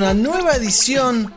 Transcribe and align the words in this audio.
una 0.00 0.14
nueva 0.14 0.56
edición 0.56 1.30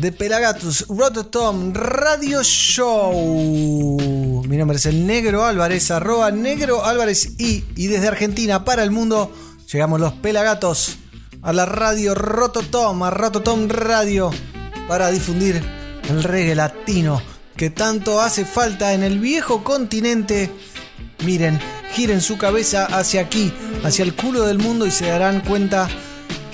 de 0.00 0.10
Pelagatus 0.10 0.88
Rototom 0.88 1.72
Radio 1.72 2.42
Show. 2.42 3.96
Mi 4.44 4.56
nombre 4.56 4.76
es 4.76 4.86
el 4.86 5.06
Negro 5.06 5.44
Álvarez, 5.44 5.92
arroba 5.92 6.32
Negro 6.32 6.84
Álvarez 6.84 7.38
y, 7.38 7.62
y 7.76 7.86
desde 7.86 8.08
Argentina 8.08 8.64
para 8.64 8.82
el 8.82 8.90
mundo 8.90 9.32
llegamos 9.72 10.00
los 10.00 10.14
Pelagatos 10.14 10.96
a 11.42 11.52
la 11.52 11.64
radio 11.64 12.16
Rototom, 12.16 13.04
a 13.04 13.10
Rototom 13.10 13.68
Radio, 13.68 14.32
para 14.88 15.12
difundir 15.12 15.62
el 16.08 16.24
reggae 16.24 16.56
latino 16.56 17.22
que 17.56 17.70
tanto 17.70 18.20
hace 18.20 18.44
falta 18.44 18.94
en 18.94 19.04
el 19.04 19.20
viejo 19.20 19.62
continente. 19.62 20.50
Miren, 21.24 21.60
giren 21.94 22.20
su 22.20 22.36
cabeza 22.36 22.86
hacia 22.86 23.20
aquí, 23.20 23.52
hacia 23.84 24.02
el 24.02 24.16
culo 24.16 24.42
del 24.42 24.58
mundo 24.58 24.86
y 24.86 24.90
se 24.90 25.06
darán 25.06 25.40
cuenta 25.42 25.88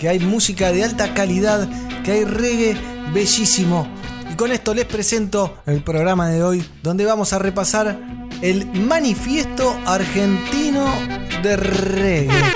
que 0.02 0.08
hay 0.08 0.18
música 0.18 0.72
de 0.72 0.82
alta 0.82 1.14
calidad, 1.14 1.68
que 2.02 2.10
hay 2.10 2.24
reggae 2.24 2.76
bellísimo. 3.14 3.86
Y 4.32 4.34
con 4.34 4.50
esto 4.50 4.74
les 4.74 4.84
presento 4.84 5.62
el 5.64 5.84
programa 5.84 6.28
de 6.28 6.42
hoy, 6.42 6.68
donde 6.82 7.04
vamos 7.04 7.32
a 7.32 7.38
repasar 7.38 8.00
el 8.42 8.66
manifiesto 8.66 9.78
argentino 9.86 10.86
de 11.44 11.56
reggae. 11.56 12.52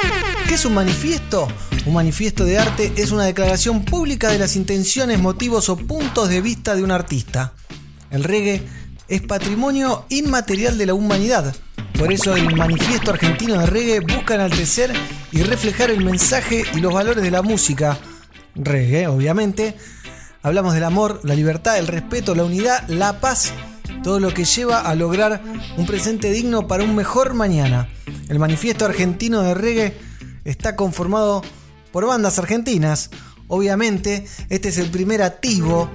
¿Qué 0.48 0.54
es 0.54 0.64
un 0.64 0.74
manifiesto? 0.74 1.46
Un 1.86 1.94
manifiesto 1.94 2.44
de 2.44 2.58
arte 2.58 2.92
es 2.96 3.12
una 3.12 3.22
declaración 3.22 3.84
pública 3.84 4.28
de 4.28 4.40
las 4.40 4.56
intenciones, 4.56 5.20
motivos 5.20 5.68
o 5.68 5.76
puntos 5.76 6.28
de 6.28 6.40
vista 6.40 6.74
de 6.74 6.82
un 6.82 6.90
artista. 6.90 7.52
El 8.10 8.24
reggae 8.24 8.66
es 9.06 9.22
patrimonio 9.22 10.04
inmaterial 10.08 10.76
de 10.78 10.86
la 10.86 10.94
humanidad. 10.94 11.54
Por 11.96 12.12
eso 12.12 12.34
el 12.34 12.56
manifiesto 12.56 13.12
argentino 13.12 13.56
de 13.60 13.66
reggae 13.66 14.00
busca 14.00 14.34
enaltecer 14.34 14.92
y 15.36 15.42
reflejar 15.42 15.90
el 15.90 16.02
mensaje 16.02 16.64
y 16.74 16.80
los 16.80 16.94
valores 16.94 17.22
de 17.22 17.30
la 17.30 17.42
música. 17.42 17.98
Reggae, 18.54 19.06
obviamente. 19.06 19.76
Hablamos 20.42 20.72
del 20.72 20.84
amor, 20.84 21.20
la 21.24 21.34
libertad, 21.34 21.76
el 21.76 21.88
respeto, 21.88 22.34
la 22.34 22.44
unidad, 22.44 22.88
la 22.88 23.20
paz, 23.20 23.52
todo 24.02 24.18
lo 24.18 24.32
que 24.32 24.46
lleva 24.46 24.80
a 24.80 24.94
lograr 24.94 25.42
un 25.76 25.84
presente 25.84 26.30
digno 26.30 26.66
para 26.66 26.84
un 26.84 26.94
mejor 26.94 27.34
mañana. 27.34 27.90
El 28.30 28.38
manifiesto 28.38 28.86
argentino 28.86 29.42
de 29.42 29.52
reggae 29.52 29.94
está 30.44 30.74
conformado 30.74 31.42
por 31.92 32.06
bandas 32.06 32.38
argentinas. 32.38 33.10
Obviamente, 33.46 34.26
este 34.48 34.70
es 34.70 34.78
el 34.78 34.90
primer 34.90 35.20
atisbo. 35.20 35.90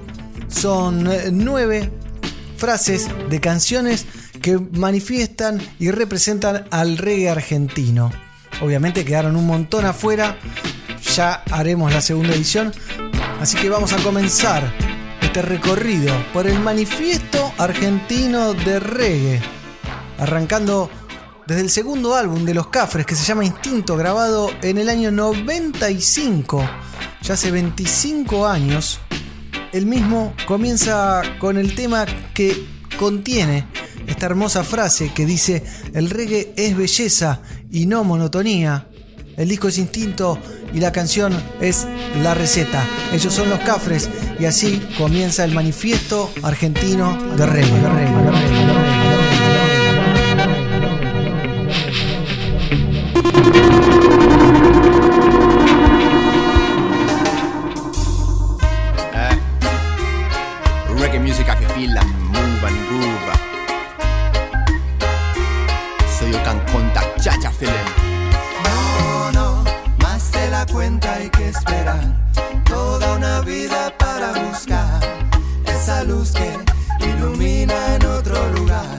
Son 0.46 1.10
eh, 1.10 1.30
nueve 1.32 1.90
frases 2.56 3.08
de 3.28 3.40
canciones 3.40 4.06
que 4.40 4.56
manifiestan 4.56 5.60
y 5.80 5.90
representan 5.90 6.68
al 6.70 6.96
reggae 6.96 7.28
argentino. 7.28 8.12
Obviamente 8.60 9.04
quedaron 9.04 9.36
un 9.36 9.46
montón 9.46 9.86
afuera, 9.86 10.36
ya 11.14 11.42
haremos 11.50 11.92
la 11.92 12.00
segunda 12.00 12.34
edición, 12.34 12.72
así 13.40 13.56
que 13.56 13.68
vamos 13.68 13.92
a 13.92 13.96
comenzar 13.98 14.72
este 15.20 15.42
recorrido 15.42 16.12
por 16.32 16.46
el 16.46 16.60
manifiesto 16.60 17.52
argentino 17.58 18.52
de 18.52 18.78
reggae, 18.78 19.40
arrancando 20.18 20.90
desde 21.46 21.62
el 21.62 21.70
segundo 21.70 22.14
álbum 22.14 22.44
de 22.44 22.54
Los 22.54 22.68
Cafres 22.68 23.06
que 23.06 23.16
se 23.16 23.24
llama 23.24 23.44
Instinto, 23.44 23.96
grabado 23.96 24.50
en 24.62 24.78
el 24.78 24.88
año 24.88 25.10
95, 25.10 26.64
ya 27.22 27.34
hace 27.34 27.50
25 27.50 28.46
años. 28.46 29.00
El 29.72 29.86
mismo 29.86 30.34
comienza 30.46 31.22
con 31.38 31.56
el 31.56 31.74
tema 31.74 32.06
que 32.34 32.66
contiene 32.98 33.66
esta 34.06 34.26
hermosa 34.26 34.64
frase 34.64 35.12
que 35.14 35.26
dice, 35.26 35.64
el 35.94 36.10
reggae 36.10 36.52
es 36.56 36.76
belleza 36.76 37.40
y 37.72 37.86
no 37.86 38.04
monotonía. 38.04 38.86
El 39.36 39.48
disco 39.48 39.68
es 39.68 39.78
instinto 39.78 40.38
y 40.74 40.78
la 40.78 40.92
canción 40.92 41.32
es 41.60 41.86
la 42.22 42.34
receta. 42.34 42.86
Ellos 43.12 43.32
son 43.32 43.48
los 43.48 43.60
cafres 43.60 44.10
y 44.38 44.44
así 44.44 44.80
comienza 44.98 45.42
el 45.42 45.52
manifiesto 45.52 46.30
argentino 46.42 47.16
de 47.34 47.46
reggae. 47.46 47.68
Eh. 62.04 62.21
Esa 75.82 76.04
luz 76.04 76.30
que 76.30 76.48
ilumina 77.04 77.96
en 77.96 78.06
otro 78.06 78.36
lugar. 78.50 78.98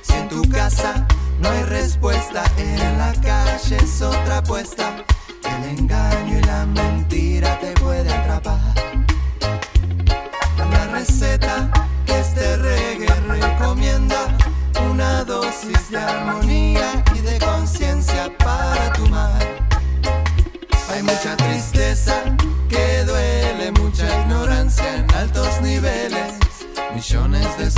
Si 0.00 0.14
en 0.14 0.28
tu 0.30 0.42
casa 0.48 1.06
no 1.38 1.50
hay 1.50 1.64
respuesta, 1.64 2.42
en 2.56 2.96
la 2.96 3.12
calle 3.20 3.76
es 3.76 4.00
otra 4.00 4.38
apuesta. 4.38 5.04
El 5.44 5.78
engaño 5.78 6.38
y 6.38 6.42
la 6.42 6.64
mentira 6.64 7.58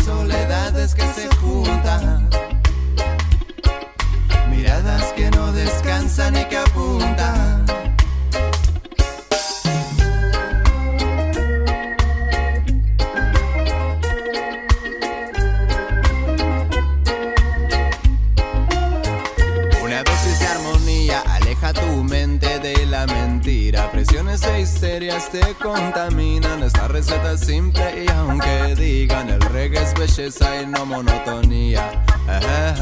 soledades 0.06 0.94
que 0.94 1.02
se 1.02 1.26
juntan, 1.38 2.30
miradas 4.48 5.02
que 5.16 5.28
no 5.32 5.50
descansan 5.50 6.36
y 6.36 6.44
que 6.44 6.58
apuntan. 6.58 7.66
Una 19.82 20.04
dosis 20.04 20.38
de 20.38 20.46
armonía 20.46 21.20
aleja 21.32 21.72
tu 21.72 22.04
mente 22.04 22.60
de 22.60 22.86
la 22.86 23.06
mentira. 23.06 23.90
Presiones 23.90 24.44
e 24.44 24.60
histerias 24.60 25.28
te 25.30 25.54
contaminan. 25.54 26.62
Esta 26.62 26.86
receta 26.86 27.32
es 27.32 27.40
simple 27.40 28.04
y 28.04 28.08
aunque 28.12 28.76
digan 28.76 29.30
el 29.30 29.40
belleza 30.06 30.62
y 30.62 30.66
no 30.66 30.86
monotonía. 30.86 31.90
Eh, 32.28 32.74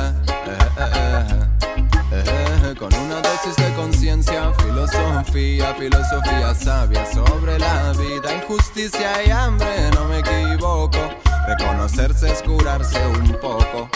eh, 0.46 1.46
eh, 2.12 2.74
Con 2.78 2.92
una 2.94 3.20
dosis 3.22 3.56
de 3.56 3.72
conciencia, 3.74 4.52
filosofía, 4.58 5.74
filosofía 5.74 6.54
sabia 6.54 7.06
sobre 7.06 7.58
la 7.58 7.92
vida, 7.92 8.34
injusticia 8.34 9.24
y 9.26 9.30
hambre, 9.30 9.90
no 9.94 10.04
me 10.06 10.18
equivoco. 10.18 10.98
Reconocerse 11.46 12.30
es 12.30 12.42
curarse 12.42 13.00
un 13.06 13.32
poco. 13.40 13.88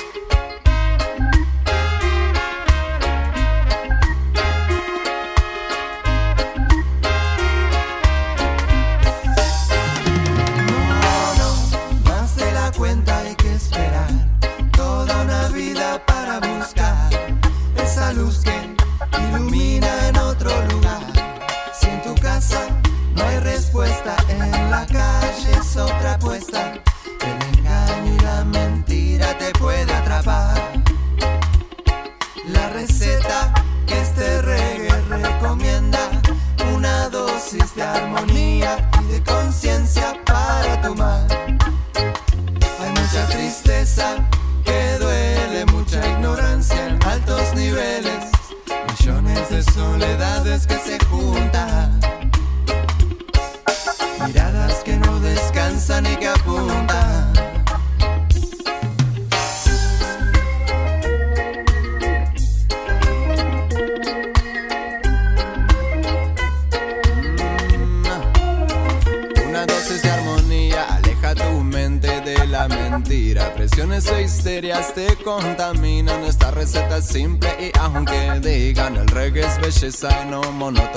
Es 79.98 80.02
belleza 80.02 80.22
y 80.22 80.30
no 80.30 80.40
monotonía. 80.52 80.87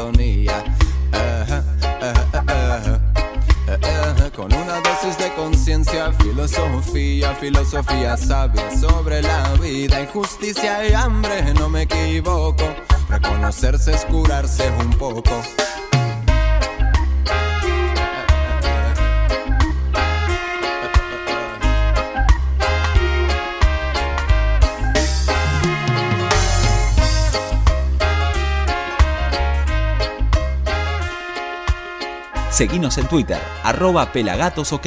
Seguinos 32.62 32.96
en 33.00 33.08
Twitter, 33.08 33.40
arroba 33.64 34.12
pelagatosok. 34.12 34.86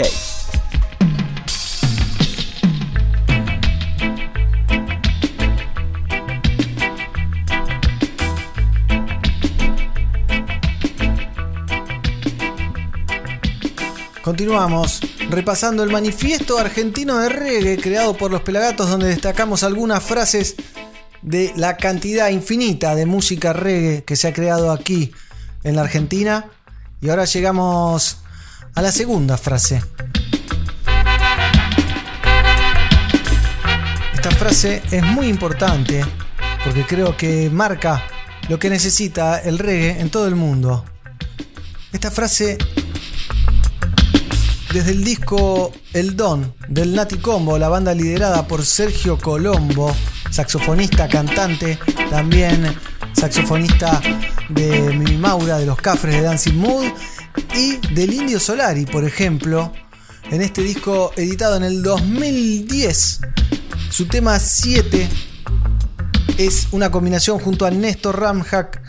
Continuamos 14.22 15.00
repasando 15.28 15.82
el 15.82 15.90
manifiesto 15.90 16.60
argentino 16.60 17.18
de 17.18 17.28
reggae 17.28 17.76
creado 17.78 18.16
por 18.16 18.30
los 18.30 18.42
Pelagatos 18.42 18.88
donde 18.88 19.08
destacamos 19.08 19.64
algunas 19.64 20.00
frases 20.00 20.54
de 21.22 21.52
la 21.56 21.76
cantidad 21.76 22.28
infinita 22.28 22.94
de 22.94 23.04
música 23.04 23.52
reggae 23.52 24.04
que 24.04 24.14
se 24.14 24.28
ha 24.28 24.32
creado 24.32 24.70
aquí 24.70 25.10
en 25.64 25.74
la 25.74 25.82
Argentina. 25.82 26.53
Y 27.04 27.10
ahora 27.10 27.26
llegamos 27.26 28.16
a 28.74 28.80
la 28.80 28.90
segunda 28.90 29.36
frase. 29.36 29.82
Esta 34.14 34.30
frase 34.30 34.82
es 34.90 35.02
muy 35.02 35.28
importante 35.28 36.02
porque 36.64 36.86
creo 36.86 37.14
que 37.14 37.50
marca 37.50 38.02
lo 38.48 38.58
que 38.58 38.70
necesita 38.70 39.38
el 39.38 39.58
reggae 39.58 40.00
en 40.00 40.08
todo 40.08 40.26
el 40.26 40.34
mundo. 40.34 40.86
Esta 41.92 42.10
frase 42.10 42.56
desde 44.72 44.92
el 44.92 45.04
disco 45.04 45.72
El 45.92 46.16
Don 46.16 46.54
del 46.68 46.94
Nati 46.94 47.18
Combo, 47.18 47.58
la 47.58 47.68
banda 47.68 47.92
liderada 47.92 48.48
por 48.48 48.64
Sergio 48.64 49.18
Colombo, 49.18 49.94
saxofonista, 50.30 51.06
cantante, 51.06 51.78
también 52.08 52.74
saxofonista 53.24 54.02
de 54.50 54.92
Mimi 54.94 55.16
Maura, 55.16 55.56
de 55.56 55.64
los 55.64 55.80
Cafres 55.80 56.14
de 56.14 56.20
Dancing 56.20 56.56
Mood 56.56 56.84
y 57.54 57.78
del 57.94 58.12
Indio 58.12 58.38
Solari, 58.38 58.84
por 58.84 59.02
ejemplo, 59.02 59.72
en 60.30 60.42
este 60.42 60.60
disco 60.60 61.10
editado 61.16 61.56
en 61.56 61.62
el 61.62 61.82
2010. 61.82 63.20
Su 63.88 64.08
tema 64.08 64.38
7 64.38 65.08
es 66.36 66.68
una 66.72 66.90
combinación 66.90 67.38
junto 67.38 67.64
a 67.64 67.70
Néstor 67.70 68.20
Ramhack 68.20 68.82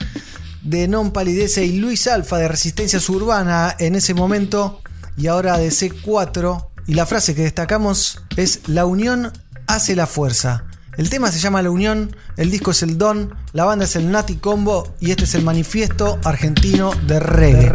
de 0.63 0.89
Non 0.89 1.13
Palidece 1.13 1.63
y 1.63 1.77
Luis 1.77 2.05
Alfa 2.05 2.37
de 2.37 2.49
Resistencia 2.49 2.99
Suburbana 2.99 3.73
en 3.79 3.95
ese 3.95 4.13
momento 4.13 4.81
y 5.15 5.27
ahora 5.27 5.57
de 5.57 5.69
C4. 5.69 6.71
Y 6.87 6.95
la 6.95 7.05
frase 7.05 7.35
que 7.35 7.43
destacamos 7.43 8.21
es 8.35 8.67
La 8.67 8.85
unión 8.85 9.31
hace 9.65 9.95
la 9.95 10.07
fuerza. 10.07 10.65
El 10.97 11.09
tema 11.09 11.31
se 11.31 11.39
llama 11.39 11.61
La 11.61 11.69
Unión, 11.69 12.15
el 12.37 12.51
disco 12.51 12.71
es 12.71 12.81
el 12.81 12.97
Don, 12.97 13.33
la 13.51 13.65
banda 13.65 13.85
es 13.85 13.95
el 13.95 14.11
Nati 14.11 14.35
Combo 14.35 14.95
y 14.99 15.11
este 15.11 15.25
es 15.25 15.35
el 15.35 15.43
manifiesto 15.43 16.19
argentino 16.23 16.91
de 17.05 17.19
reggae. 17.19 17.65
Hay 17.67 17.69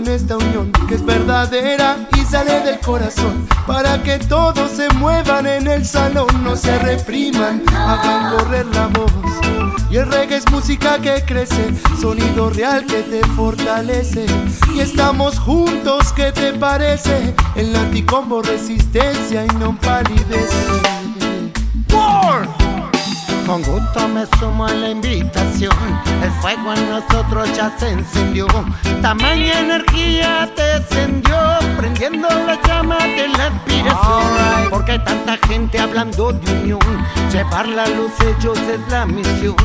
con 0.00 0.12
esta 0.12 0.36
unión 0.36 0.72
que 0.88 0.94
es 0.94 1.04
verdadera 1.04 1.96
y 2.16 2.20
sale 2.20 2.60
del 2.60 2.78
corazón 2.80 3.46
para 3.66 4.02
que 4.02 4.18
todos 4.18 4.70
se 4.70 4.88
muevan 4.94 5.46
en 5.46 5.66
el 5.66 5.84
salón, 5.84 6.26
no 6.42 6.56
se 6.56 6.78
repriman, 6.78 7.62
hagan 7.68 8.36
correr 8.36 8.66
la 8.66 8.86
voz. 8.86 9.12
Y 9.90 9.96
el 9.96 10.10
reggae 10.10 10.36
es 10.36 10.50
música 10.50 10.98
que 11.00 11.22
crece, 11.26 11.74
sonido 12.00 12.50
real 12.50 12.86
que 12.86 13.02
te 13.02 13.26
fortalece. 13.28 14.24
Y 14.74 14.80
estamos 14.80 15.38
juntos, 15.38 16.12
¿qué 16.12 16.32
te 16.32 16.52
parece? 16.52 17.34
El 17.56 17.74
anticombo 17.74 18.42
resistencia 18.42 19.44
y 19.44 19.56
no 19.56 19.76
palidece. 19.80 21.00
Con 23.50 23.64
gusto 23.64 24.06
me 24.06 24.24
sumo 24.38 24.64
a 24.64 24.72
la 24.72 24.90
invitación. 24.90 25.74
El 26.22 26.30
fuego 26.40 26.72
en 26.72 26.88
nosotros 26.88 27.48
ya 27.56 27.76
se 27.80 27.90
encendió. 27.90 28.46
Tamaña 29.02 29.58
energía 29.58 30.48
descendió, 30.54 31.36
prendiendo 31.76 32.28
la 32.28 32.56
llama 32.62 32.98
de 32.98 33.26
la 33.26 33.46
aspiración. 33.48 34.70
Porque 34.70 35.00
tanta 35.00 35.36
gente 35.48 35.80
hablando 35.80 36.32
de 36.32 36.52
unión, 36.52 36.78
llevar 37.32 37.66
la 37.66 37.88
luz 37.88 38.12
ellos 38.20 38.56
es 38.56 38.88
la 38.88 39.04
misión. 39.04 39.56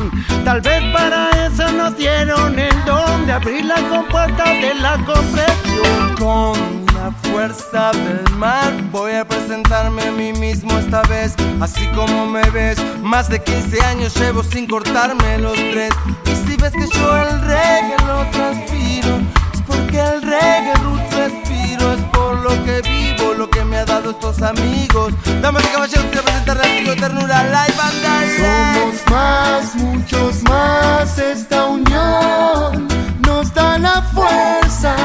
Tal 0.44 0.60
vez 0.62 0.82
para 0.92 1.30
eso 1.46 1.70
nos 1.70 1.96
dieron 1.96 2.58
el 2.58 2.84
don 2.84 3.24
de 3.24 3.34
abrir 3.34 3.66
la 3.66 3.80
compuerta 3.88 4.50
de 4.50 4.74
la 4.74 4.94
comprensión. 5.04 6.16
Con 6.18 6.85
la 7.06 7.12
fuerza 7.30 7.92
del 7.92 8.36
mar 8.36 8.72
voy 8.90 9.12
a 9.12 9.24
presentarme 9.24 10.02
a 10.02 10.10
mí 10.10 10.32
mismo 10.32 10.76
esta 10.76 11.02
vez, 11.02 11.34
así 11.60 11.86
como 11.94 12.26
me 12.26 12.42
ves. 12.50 12.78
Más 13.00 13.28
de 13.28 13.40
15 13.40 13.80
años 13.82 14.12
llevo 14.16 14.42
sin 14.42 14.66
cortarme 14.66 15.38
los 15.38 15.54
tres. 15.54 15.90
Y 16.24 16.34
si 16.34 16.56
ves 16.56 16.72
que 16.72 16.88
yo 16.98 17.16
el 17.16 17.40
reggae 17.42 17.96
lo 18.08 18.28
transpiro, 18.30 19.18
es 19.54 19.62
porque 19.68 20.00
el 20.00 20.20
reggae 20.20 20.74
roots 20.82 21.14
respiro, 21.14 21.92
es 21.92 22.02
por 22.12 22.34
lo 22.40 22.64
que 22.64 22.82
vivo, 22.82 23.34
lo 23.34 23.48
que 23.50 23.64
me 23.64 23.76
ha 23.76 23.84
dado 23.84 24.10
estos 24.10 24.42
amigos. 24.42 25.14
Damas 25.40 25.64
y 25.64 25.68
caballeros, 25.68 26.06
quiero 26.06 26.24
presentar 26.24 26.58
a 26.58 26.62
de 26.62 26.96
ternura 26.96 27.44
live 27.44 27.80
and 27.86 28.02
Somos 28.40 29.10
más, 29.12 29.74
muchos 29.76 30.42
más, 30.42 31.18
esta 31.18 31.66
unión 31.66 32.88
nos 33.26 33.52
da 33.52 33.76
la 33.78 34.02
fuerza, 34.14 34.96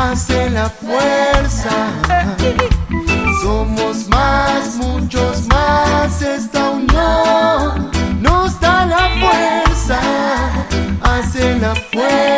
hace 0.00 0.50
la 0.50 0.68
fuerza. 0.68 1.70
Somos 3.42 4.08
más, 4.08 4.76
muchos 4.76 5.46
más, 5.46 6.22
esta 6.22 6.70
unión 6.70 7.90
nos 8.20 8.58
da 8.60 8.86
la 8.86 9.08
fuerza, 9.20 10.00
hace 11.02 11.58
la 11.58 11.74
fuerza. 11.74 12.30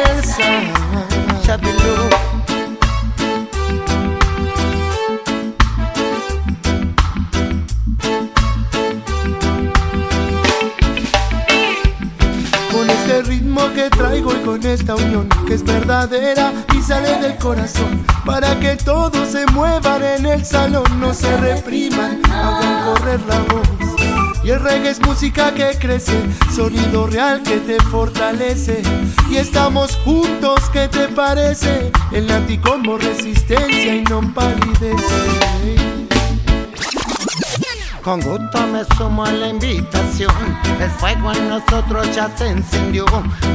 Ritmo 13.53 13.73
que 13.75 13.91
traigo 13.91 14.33
y 14.33 14.45
con 14.45 14.67
esta 14.67 14.95
unión 14.95 15.29
que 15.47 15.55
es 15.55 15.65
verdadera 15.65 16.53
y 16.75 16.81
sale 16.81 17.21
del 17.21 17.37
corazón 17.37 18.05
para 18.25 18.59
que 18.59 18.77
todos 18.77 19.29
se 19.29 19.45
muevan 19.47 20.03
en 20.03 20.27
el 20.27 20.45
salón, 20.45 20.85
no 20.99 21.13
se 21.13 21.37
repriman, 21.37 22.23
hagan 22.31 22.85
correr 22.85 23.21
la 23.29 23.39
voz. 23.53 23.69
Y 24.43 24.51
el 24.51 24.61
reggae 24.61 24.91
es 24.91 25.01
música 25.01 25.53
que 25.55 25.77
crece, 25.79 26.19
sonido 26.55 27.07
real 27.07 27.43
que 27.43 27.59
te 27.59 27.81
fortalece. 27.85 28.83
Y 29.31 29.37
estamos 29.37 29.97
juntos, 30.05 30.61
¿qué 30.73 30.89
te 30.89 31.09
parece? 31.09 31.93
El 32.11 32.27
nati 32.27 32.59
como 32.59 32.97
resistencia 32.97 33.97
y 33.97 34.03
no 34.03 34.21
palidece. 34.35 36.02
Con 38.03 38.21
gusto 38.21 38.67
me 38.67 38.83
sumo 38.97 39.25
a 39.25 39.31
la 39.31 39.49
invitación. 39.49 40.35
El 40.81 40.91
fuego 40.91 41.33
en 41.33 41.49
nosotros 41.49 42.13
ya 42.13 42.29
se 42.37 42.49
encendió. 42.49 43.05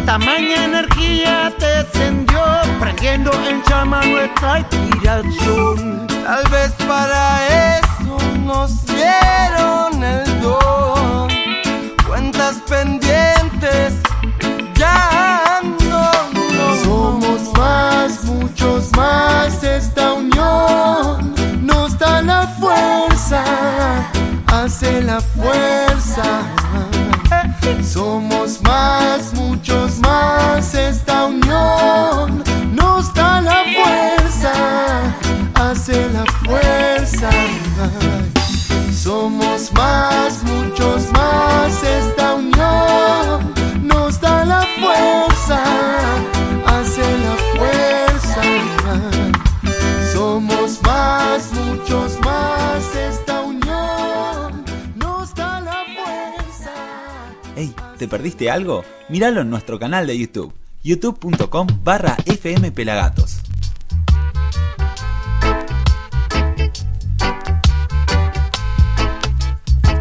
Tamaña 0.05 0.63
energía 0.63 1.53
te 1.59 1.79
encendió. 1.81 2.39
Prendiendo 2.79 3.29
en 3.49 3.61
llama 3.63 4.05
nuestra 4.05 4.59
inspiración. 4.59 6.07
Tal 6.07 6.43
vez 6.49 6.71
para 6.87 7.77
eso 7.77 8.17
nos 8.45 8.85
dieron 8.85 10.01
el 10.01 10.41
don. 10.41 11.27
Cuentas 12.07 12.55
pendientes 12.69 13.95
ya 14.75 15.61
no. 15.89 16.11
Somos 16.85 17.53
más, 17.57 18.23
muchos 18.23 18.95
más. 18.95 19.61
Esta 19.61 20.13
hace 25.17 25.76
¿te 58.07 58.11
perdiste 58.11 58.49
algo? 58.49 58.85
Míralo 59.09 59.41
en 59.41 59.49
nuestro 59.49 59.77
canal 59.79 60.07
de 60.07 60.17
YouTube, 60.17 60.53
youtube.com 60.81 61.67
barra 61.83 62.15
fmpelagatos. 62.25 63.41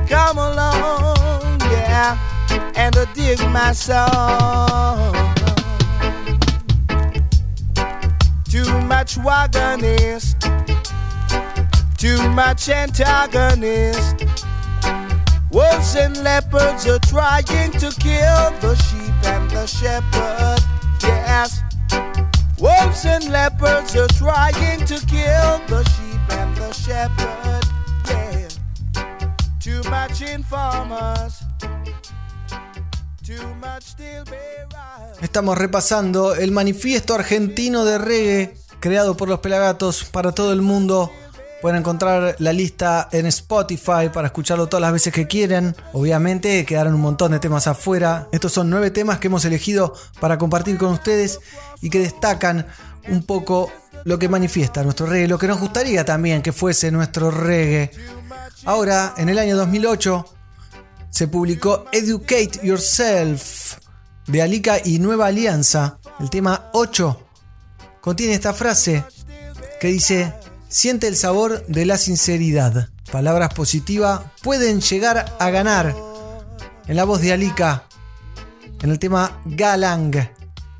Come 0.09 0.41
along, 0.41 1.59
yeah, 1.59 2.17
and 2.77 2.97
dig 3.15 3.41
my 3.51 3.75
song. 3.75 5.13
Too 8.45 8.81
much 8.83 9.19
wagonist, 9.19 10.41
too 11.99 12.23
much 12.31 12.69
antagonist. 12.69 14.36
Wolves 15.57 15.97
and 15.97 16.23
leopards 16.23 16.87
are 16.87 16.99
trying 17.09 17.73
to 17.81 17.89
kill 17.99 18.53
the 18.61 18.77
sheep 18.77 19.25
and 19.25 19.51
the 19.51 19.67
shepherd. 19.67 20.61
Yes, 21.01 21.63
wolves 22.59 23.07
and 23.07 23.25
leopards 23.33 23.97
are 23.97 24.07
trying 24.19 24.85
to 24.85 24.97
kill 25.07 25.59
the 25.67 25.83
sheep 25.97 26.21
and 26.37 26.55
the 26.59 26.71
shepherd. 26.75 27.65
Yeah. 28.07 28.49
Too 29.59 29.83
much 29.89 30.21
informers. 30.21 31.43
Too 33.25 33.55
much 33.55 33.83
still 33.83 34.25
bearers. 34.25 35.23
Estamos 35.23 35.57
repasando 35.57 36.35
el 36.35 36.51
manifiesto 36.51 37.15
argentino 37.15 37.87
de 37.87 37.97
reggae 37.97 38.57
creado 38.79 39.17
por 39.17 39.31
los 39.31 39.41
Pelagatos 39.41 40.05
para 40.05 40.33
todo 40.33 40.53
el 40.53 40.61
mundo. 40.61 41.11
Pueden 41.63 41.79
encontrar 41.79 42.37
la 42.39 42.53
lista 42.53 43.09
en 43.13 43.27
Spotify 43.27 44.11
para 44.13 44.27
escucharlo 44.27 44.69
todas 44.69 44.83
las 44.83 44.93
veces 44.93 45.13
que 45.13 45.27
quieran. 45.27 45.75
Obviamente 45.93 46.65
quedaron 46.65 46.95
un 46.95 47.01
montón 47.01 47.33
de 47.33 47.39
temas 47.39 47.67
afuera. 47.67 48.29
Estos 48.31 48.53
son 48.53 48.69
nueve 48.69 48.91
temas 48.91 49.19
que 49.19 49.29
hemos 49.29 49.45
elegido 49.45 49.95
para 50.21 50.39
compartir 50.39 50.77
con 50.77 50.91
ustedes 50.93 51.41
y 51.81 51.89
que 51.91 52.01
destacan 52.01 52.67
un 53.09 53.23
poco 53.23 53.73
lo 54.05 54.19
que 54.19 54.29
manifiesta 54.29 54.83
nuestro 54.85 55.07
reggae, 55.07 55.29
lo 55.29 55.39
que 55.39 55.49
nos 55.49 55.59
gustaría 55.59 56.05
también 56.05 56.43
que 56.43 56.53
fuese 56.53 56.91
nuestro 56.91 57.31
reggae. 57.31 57.91
Ahora, 58.65 59.15
en 59.17 59.29
el 59.29 59.39
año 59.39 59.57
2008, 59.57 60.25
se 61.11 61.29
publicó 61.29 61.87
Educate 61.93 62.61
Yourself 62.63 63.79
de 64.27 64.43
Alica 64.43 64.79
y 64.85 64.99
Nueva 64.99 65.27
Alianza. 65.27 65.99
El 66.21 66.31
tema 66.31 66.71
8 66.73 67.21
contiene 68.01 68.35
esta 68.35 68.53
frase 68.53 69.05
que 69.81 69.89
dice, 69.89 70.33
siente 70.69 71.09
el 71.09 71.17
sabor 71.17 71.65
de 71.67 71.87
la 71.87 71.99
sinceridad. 71.99 72.89
Palabras 73.11 73.55
positivas 73.55 74.21
pueden 74.43 74.81
llegar 74.81 75.37
a 75.39 75.51
ganar. 75.51 75.95
En 76.87 76.97
la 76.97 77.05
voz 77.05 77.21
de 77.21 77.33
Alica, 77.33 77.85
en 78.83 78.91
el 78.91 78.99
tema 78.99 79.41
Galang 79.45 80.31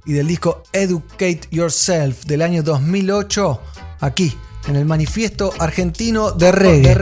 y 0.05 0.13
del 0.13 0.29
disco 0.29 0.63
Educate 0.73 1.41
Yourself 1.51 2.25
del 2.25 2.43
año 2.43 2.63
2008, 2.63 3.61
aquí 4.01 4.37
en 4.69 4.77
el 4.77 4.85
manifiesto 4.85 5.53
argentino 5.59 6.33
de 6.33 6.53
reggae. 6.53 6.95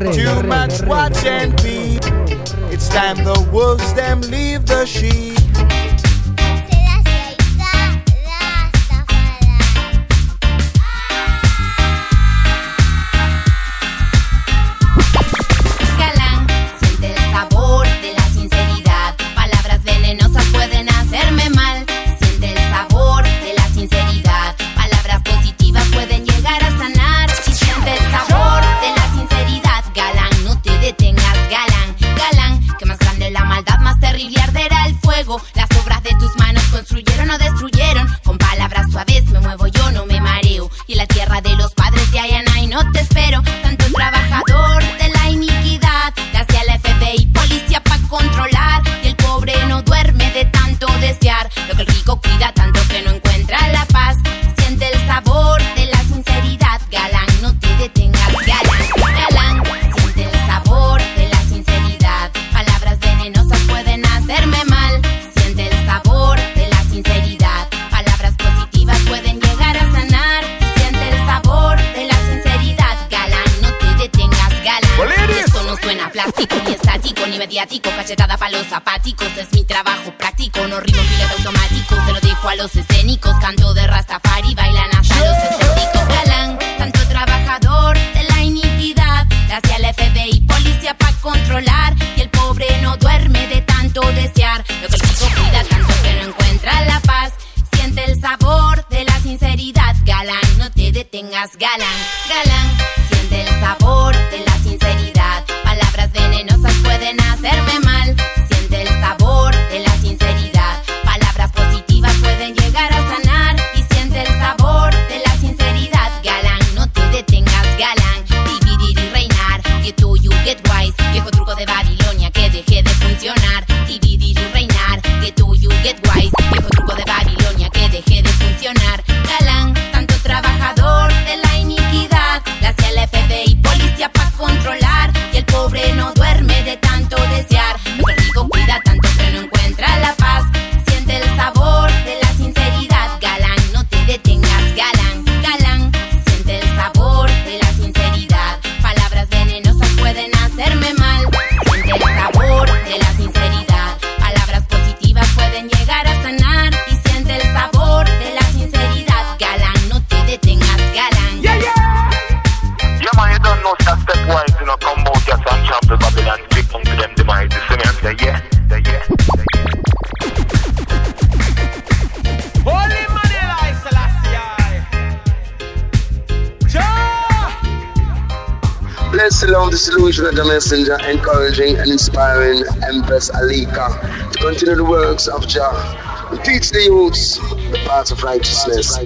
The 179.55 179.77
solution 179.77 180.27
of 180.27 180.35
the 180.35 180.45
messenger, 180.45 180.99
encouraging 181.09 181.77
and 181.77 181.89
inspiring 181.89 182.65
Empress 182.83 183.31
Alika 183.31 184.33
to 184.33 184.39
continue 184.41 184.75
the 184.75 184.85
works 184.85 185.29
of 185.29 185.47
Jah. 185.47 186.29
and 186.31 186.45
Teach 186.45 186.71
the 186.71 186.83
youths 186.83 187.39
the 187.71 187.79
path 187.87 188.11
of 188.11 188.21
righteousness. 188.25 188.99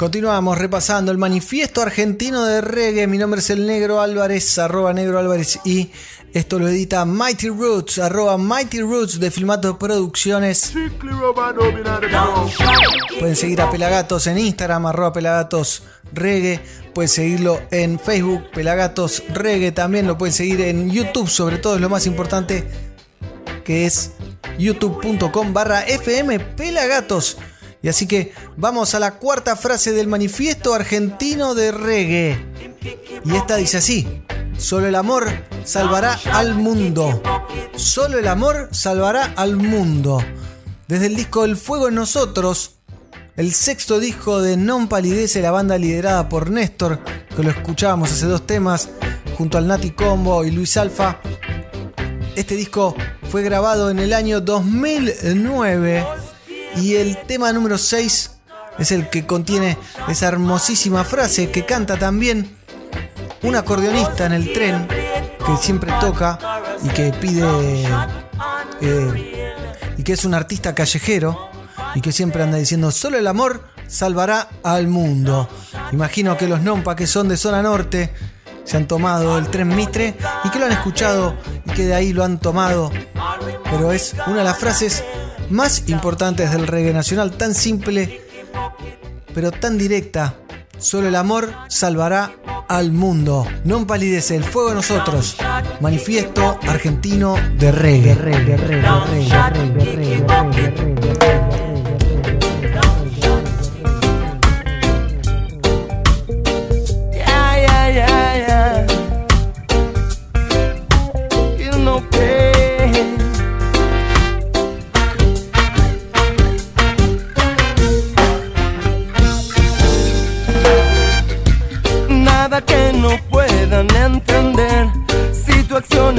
Continuamos 0.00 0.56
repasando 0.56 1.12
el 1.12 1.18
manifiesto 1.18 1.82
argentino 1.82 2.46
de 2.46 2.62
reggae. 2.62 3.06
Mi 3.06 3.18
nombre 3.18 3.40
es 3.40 3.50
el 3.50 3.66
Negro 3.66 4.00
Álvarez, 4.00 4.58
arroba 4.58 4.94
Negro 4.94 5.18
Álvarez 5.18 5.60
y 5.62 5.90
esto 6.32 6.58
lo 6.58 6.68
edita 6.68 7.04
Mighty 7.04 7.48
Roots, 7.48 7.98
arroba 7.98 8.38
Mighty 8.38 8.80
Roots 8.80 9.20
de 9.20 9.30
Filmato 9.30 9.78
Producciones. 9.78 10.72
Pueden 13.18 13.36
seguir 13.36 13.60
a 13.60 13.70
Pelagatos 13.70 14.26
en 14.26 14.38
Instagram, 14.38 14.86
arroba 14.86 15.12
Pelagatos 15.12 15.82
Reggae. 16.14 16.62
Pueden 16.94 17.10
seguirlo 17.10 17.60
en 17.70 18.00
Facebook, 18.00 18.44
Pelagatos 18.54 19.22
Reggae. 19.28 19.70
También 19.70 20.06
lo 20.06 20.16
pueden 20.16 20.32
seguir 20.32 20.62
en 20.62 20.90
YouTube, 20.90 21.28
sobre 21.28 21.58
todo 21.58 21.74
es 21.74 21.80
lo 21.82 21.90
más 21.90 22.06
importante, 22.06 22.66
que 23.64 23.84
es 23.84 24.12
youtube.com 24.56 25.52
barra 25.52 25.82
FM 25.82 26.40
Pelagatos. 26.40 27.36
Y 27.82 27.88
así 27.88 28.06
que 28.06 28.32
vamos 28.56 28.94
a 28.94 29.00
la 29.00 29.12
cuarta 29.12 29.56
frase 29.56 29.92
del 29.92 30.06
manifiesto 30.06 30.74
argentino 30.74 31.54
de 31.54 31.72
reggae. 31.72 32.46
Y 33.24 33.36
esta 33.36 33.56
dice 33.56 33.78
así. 33.78 34.22
Solo 34.58 34.88
el 34.88 34.94
amor 34.94 35.26
salvará 35.64 36.18
al 36.32 36.54
mundo. 36.54 37.22
Solo 37.76 38.18
el 38.18 38.28
amor 38.28 38.68
salvará 38.72 39.32
al 39.36 39.56
mundo. 39.56 40.22
Desde 40.86 41.06
el 41.06 41.16
disco 41.16 41.44
El 41.46 41.56
Fuego 41.56 41.88
en 41.88 41.94
Nosotros, 41.94 42.72
el 43.36 43.54
sexto 43.54 43.98
disco 43.98 44.42
de 44.42 44.58
Non 44.58 44.88
Palidece, 44.88 45.40
la 45.40 45.50
banda 45.50 45.78
liderada 45.78 46.28
por 46.28 46.50
Néstor, 46.50 46.98
que 47.34 47.42
lo 47.42 47.50
escuchábamos 47.50 48.12
hace 48.12 48.26
dos 48.26 48.46
temas, 48.46 48.90
junto 49.38 49.56
al 49.56 49.66
Nati 49.66 49.92
Combo 49.92 50.44
y 50.44 50.50
Luis 50.50 50.76
Alfa. 50.76 51.20
Este 52.36 52.54
disco 52.54 52.94
fue 53.30 53.42
grabado 53.42 53.88
en 53.88 53.98
el 53.98 54.12
año 54.12 54.42
2009 54.42 56.04
y 56.76 56.96
el 56.96 57.16
tema 57.26 57.52
número 57.52 57.78
6 57.78 58.30
es 58.78 58.92
el 58.92 59.08
que 59.08 59.26
contiene 59.26 59.76
esa 60.08 60.28
hermosísima 60.28 61.04
frase 61.04 61.50
que 61.50 61.66
canta 61.66 61.98
también 61.98 62.56
un 63.42 63.56
acordeonista 63.56 64.26
en 64.26 64.32
el 64.32 64.52
tren 64.52 64.86
que 64.88 65.56
siempre 65.60 65.92
toca 66.00 66.38
y 66.82 66.88
que 66.88 67.12
pide 67.12 67.42
eh, 68.80 69.52
y 69.96 70.02
que 70.02 70.12
es 70.12 70.24
un 70.24 70.34
artista 70.34 70.74
callejero 70.74 71.50
y 71.94 72.00
que 72.00 72.12
siempre 72.12 72.42
anda 72.42 72.58
diciendo 72.58 72.90
solo 72.90 73.18
el 73.18 73.26
amor 73.26 73.64
salvará 73.86 74.48
al 74.62 74.86
mundo. 74.86 75.48
Imagino 75.92 76.36
que 76.36 76.46
los 76.46 76.60
nompa 76.60 76.94
que 76.94 77.06
son 77.06 77.28
de 77.28 77.36
zona 77.36 77.62
norte 77.62 78.12
se 78.64 78.76
han 78.76 78.86
tomado 78.86 79.36
el 79.36 79.48
tren 79.48 79.74
Mitre 79.74 80.14
y 80.44 80.50
que 80.50 80.58
lo 80.58 80.66
han 80.66 80.72
escuchado 80.72 81.36
y 81.66 81.70
que 81.72 81.86
de 81.86 81.94
ahí 81.94 82.12
lo 82.12 82.24
han 82.24 82.38
tomado. 82.38 82.90
Pero 83.64 83.92
es 83.92 84.14
una 84.26 84.38
de 84.38 84.44
las 84.44 84.58
frases 84.58 85.02
más 85.50 85.88
importantes 85.88 86.50
del 86.52 86.66
reggae 86.66 86.92
nacional, 86.92 87.32
tan 87.32 87.54
simple 87.54 88.20
pero 89.34 89.50
tan 89.50 89.78
directa. 89.78 90.34
Solo 90.78 91.08
el 91.08 91.16
amor 91.16 91.52
salvará 91.68 92.32
al 92.68 92.92
mundo. 92.92 93.46
No 93.64 93.86
palidece 93.86 94.36
el 94.36 94.44
fuego 94.44 94.70
a 94.70 94.74
nosotros. 94.74 95.36
Manifiesto 95.80 96.58
argentino 96.66 97.36
de 97.58 97.72
reggae 97.72 98.14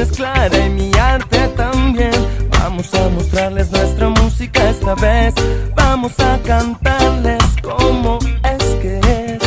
es 0.02 0.12
clara 0.12 0.58
y 0.58 0.70
mi 0.70 0.92
arte 0.98 1.48
también. 1.50 2.12
Vamos 2.50 2.94
a 2.94 3.10
mostrarles 3.10 3.72
nuestra 3.72 4.10
música 4.10 4.70
esta 4.70 4.96
vez. 4.96 5.34
Vamos 5.76 6.20
a 6.20 6.40
cantarles 6.40 7.44
como 7.62 8.18
es 8.44 8.64
que 8.82 9.00
es. 9.28 9.44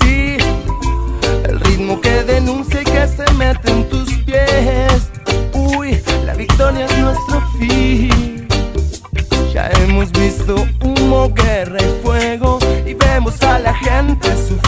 Sí, 0.00 0.36
el 1.48 1.60
ritmo 1.60 2.00
que 2.00 2.24
denuncia 2.24 2.82
y 2.82 2.84
que 2.84 3.06
se 3.06 3.32
mete 3.34 3.70
en 3.70 3.88
tus 3.88 4.12
pies. 4.24 5.10
Uy, 5.54 6.00
la 6.24 6.34
victoria 6.34 6.86
es 6.86 6.98
nuestro 6.98 7.40
fin. 7.58 8.48
Ya 9.52 9.70
hemos 9.80 10.10
visto 10.12 10.54
humo, 10.82 11.32
guerra 11.34 11.78
y 11.80 12.02
fuego 12.02 12.58
y 12.84 12.94
vemos 12.94 13.40
a 13.42 13.58
la 13.58 13.74
gente 13.74 14.28
sufrir. 14.36 14.67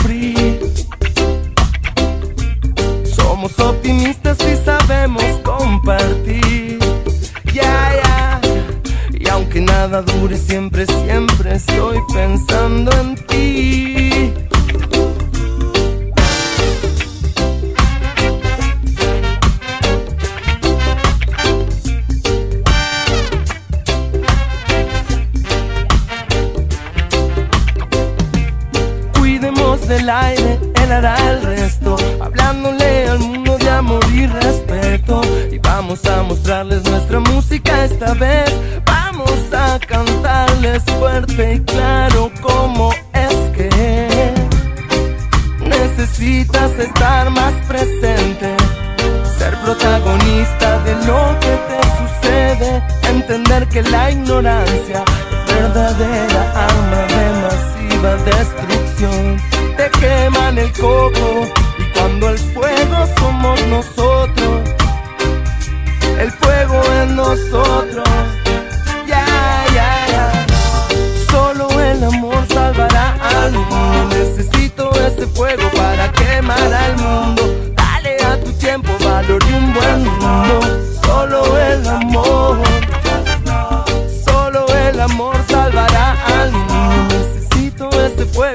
Nada 9.81 10.03
dure 10.03 10.37
siempre, 10.37 10.85
siempre 10.85 11.55
estoy 11.55 11.97
pensando 12.13 12.93
en 13.01 13.17
ti. 13.27 13.90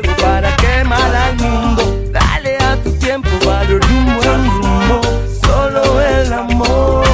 para 0.02 0.56
quemar 0.58 1.16
al 1.16 1.36
mundo. 1.38 2.10
Dale 2.12 2.58
a 2.58 2.76
tu 2.84 2.92
tiempo 2.98 3.30
valor 3.46 3.82
y 3.90 3.94
un 3.94 4.06
buen 4.18 4.46
rumbo. 4.50 5.02
Solo 5.44 6.02
el 6.02 6.34
amor. 6.34 7.06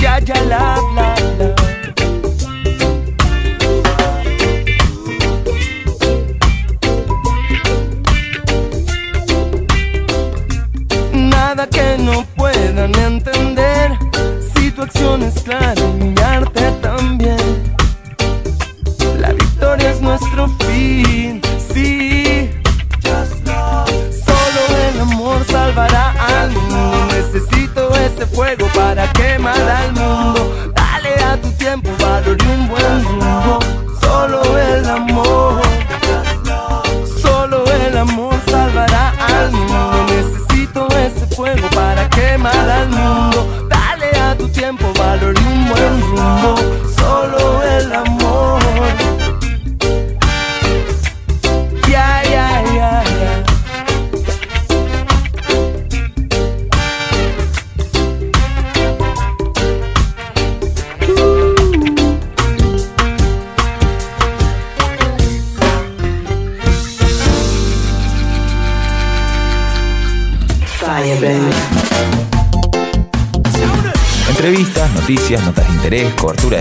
Ya, 0.00 0.18
ya, 0.20 0.40
la. 0.44 0.99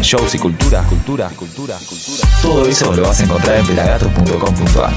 Shows 0.09 0.33
y 0.33 0.39
cultura, 0.39 0.81
cultura, 0.89 1.29
cultura, 1.29 1.77
cultura. 1.87 2.27
Todo 2.41 2.65
eso 2.65 2.91
lo 2.95 3.03
vas 3.03 3.19
a 3.19 3.25
encontrar 3.25 3.57
en 3.57 3.67
pelagato.com.ar. 3.67 4.91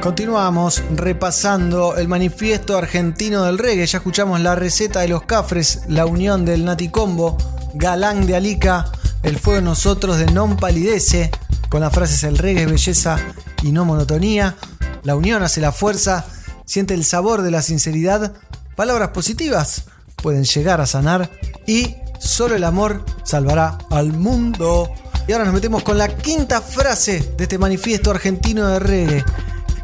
Continuamos 0.00 0.84
repasando 0.94 1.96
el 1.96 2.06
manifiesto 2.06 2.78
argentino 2.78 3.42
del 3.42 3.58
reggae. 3.58 3.84
Ya 3.84 3.98
escuchamos 3.98 4.38
la 4.42 4.54
receta 4.54 5.00
de 5.00 5.08
los 5.08 5.22
cafres, 5.22 5.82
la 5.88 6.06
unión 6.06 6.44
del 6.44 6.64
Nati 6.64 6.88
Combo, 6.88 7.36
Galán 7.74 8.28
de 8.28 8.36
Alica, 8.36 8.92
el 9.24 9.40
fuego 9.40 9.60
nosotros 9.60 10.18
de 10.18 10.26
Non 10.26 10.56
Palidece, 10.56 11.32
con 11.74 11.80
las 11.80 11.92
frases 11.92 12.22
el 12.22 12.38
reggae 12.38 12.62
es 12.62 12.70
belleza 12.70 13.16
y 13.64 13.72
no 13.72 13.84
monotonía. 13.84 14.54
La 15.02 15.16
unión 15.16 15.42
hace 15.42 15.60
la 15.60 15.72
fuerza, 15.72 16.24
siente 16.64 16.94
el 16.94 17.04
sabor 17.04 17.42
de 17.42 17.50
la 17.50 17.62
sinceridad. 17.62 18.32
Palabras 18.76 19.08
positivas 19.08 19.86
pueden 20.14 20.44
llegar 20.44 20.80
a 20.80 20.86
sanar 20.86 21.32
y 21.66 21.96
solo 22.20 22.54
el 22.54 22.62
amor 22.62 23.04
salvará 23.24 23.76
al 23.90 24.12
mundo. 24.12 24.88
Y 25.26 25.32
ahora 25.32 25.46
nos 25.46 25.54
metemos 25.54 25.82
con 25.82 25.98
la 25.98 26.16
quinta 26.16 26.60
frase 26.60 27.32
de 27.36 27.42
este 27.42 27.58
manifiesto 27.58 28.12
argentino 28.12 28.68
de 28.68 28.78
reggae. 28.78 29.24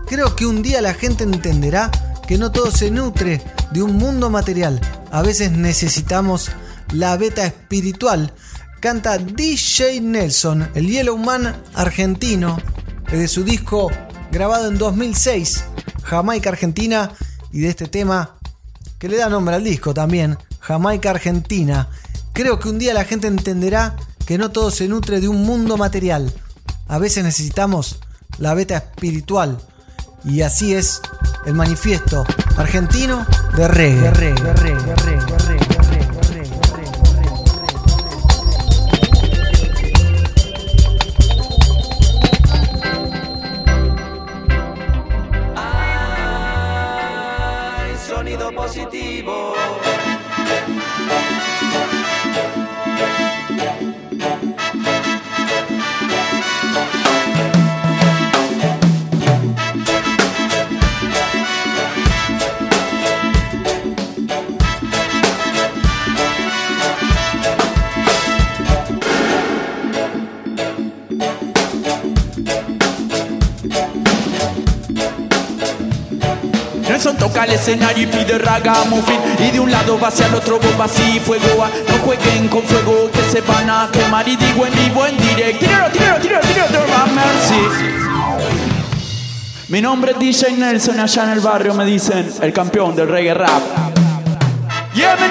Creo 0.07 0.37
que 0.37 0.47
un 0.47 0.63
día 0.63 0.81
la 0.81 0.95
gente 0.95 1.25
entenderá 1.25 1.91
que 2.29 2.39
no 2.39 2.53
todo 2.53 2.71
se 2.71 2.93
nutre 2.93 3.43
de 3.73 3.83
un 3.83 3.97
mundo 3.97 4.31
material. 4.31 4.81
A 5.11 5.23
veces 5.23 5.51
necesitamos 5.51 6.53
la 6.93 7.17
beta 7.17 7.45
espiritual. 7.45 8.33
Canta 8.81 9.19
DJ 9.19 10.01
Nelson, 10.01 10.71
el 10.75 10.87
Yellow 10.87 11.19
Man 11.19 11.55
argentino, 11.75 12.57
de 13.11 13.29
su 13.29 13.45
disco 13.45 13.91
grabado 14.33 14.69
en 14.69 14.79
2006, 14.79 15.65
Jamaica 16.03 16.49
Argentina, 16.49 17.13
y 17.53 17.61
de 17.61 17.69
este 17.69 17.89
tema 17.89 18.37
que 18.99 19.09
le 19.09 19.19
da 19.19 19.29
nombre 19.29 19.55
al 19.55 19.65
disco 19.65 19.93
también, 19.93 20.39
Jamaica 20.61 21.11
Argentina. 21.11 21.91
Creo 22.33 22.59
que 22.59 22.71
un 22.71 22.79
día 22.79 22.95
la 22.95 23.05
gente 23.05 23.27
entenderá 23.27 23.97
que 24.25 24.39
no 24.39 24.51
todo 24.51 24.71
se 24.71 24.89
nutre 24.89 25.21
de 25.21 25.29
un 25.29 25.43
mundo 25.43 25.77
material. 25.77 26.33
A 26.89 26.99
veces 26.99 27.23
necesitamos 27.23 28.01
la 28.39 28.55
beta 28.55 28.79
espiritual. 28.79 29.59
Y 30.25 30.41
así 30.41 30.73
es 30.73 31.03
el 31.45 31.53
manifiesto 31.53 32.25
argentino 32.57 33.27
de 33.57 33.69
reggae. 33.69 34.09
Ay, 34.09 35.70
Toca 77.19 77.45
el 77.45 77.53
escenario 77.53 78.05
y 78.05 78.07
pide 78.07 78.39
ragamuffin. 78.39 79.21
Y 79.39 79.51
de 79.51 79.61
un 79.61 79.71
lado 79.71 79.99
va 79.99 80.09
hacia 80.09 80.27
el 80.27 80.35
otro 80.35 80.59
bomba 80.59 80.85
así 80.87 81.21
fuego 81.21 81.63
ah, 81.63 81.71
No 81.89 81.95
jueguen 82.05 82.49
con 82.49 82.63
fuego 82.63 83.11
que 83.13 83.23
se 83.31 83.41
van 83.43 83.69
a 83.71 83.89
quemar. 83.93 84.29
Y 84.29 84.37
digo 84.37 84.67
en 84.67 84.75
vivo, 84.75 85.07
en 85.07 85.17
directo. 85.17 85.67
Tíralo, 85.67 85.91
tíralo, 85.91 86.21
tíralo, 86.21 86.47
tíralo, 86.47 86.87
mercy 87.15 87.61
Mi 89.69 89.81
nombre 89.81 90.13
es 90.13 90.19
DJ 90.19 90.53
Nelson 90.57 91.01
Allá 91.01 91.25
en 91.25 91.31
el 91.31 91.41
barrio 91.41 91.75
me 91.75 91.85
dicen 91.85 92.29
El 92.41 92.53
campeón 92.53 92.97
del 92.97 93.09
reggae 93.09 93.35
rap. 93.35 93.63
Yeah, 94.95 95.17
me 95.17 95.29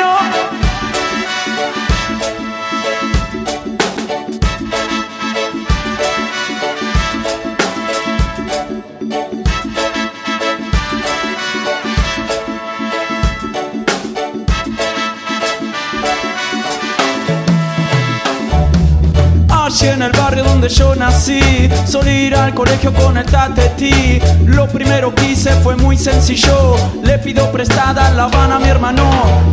Allí 19.82 19.88
en 19.88 20.02
el 20.02 20.12
barrio 20.12 20.29
donde 20.50 20.70
yo 20.70 20.96
nací. 20.96 21.70
Solía 21.86 22.22
ir 22.22 22.36
al 22.36 22.54
colegio 22.54 22.94
con 22.94 23.18
el 23.18 23.26
tateti 23.26 24.20
Lo 24.46 24.68
primero 24.68 25.14
que 25.14 25.32
hice 25.32 25.52
fue 25.62 25.76
muy 25.76 25.98
sencillo. 25.98 26.76
Le 27.04 27.20
pido 27.20 27.52
prestada 27.52 28.10
la 28.12 28.24
Habana 28.24 28.60
mi 28.60 28.68
hermano. 28.68 29.10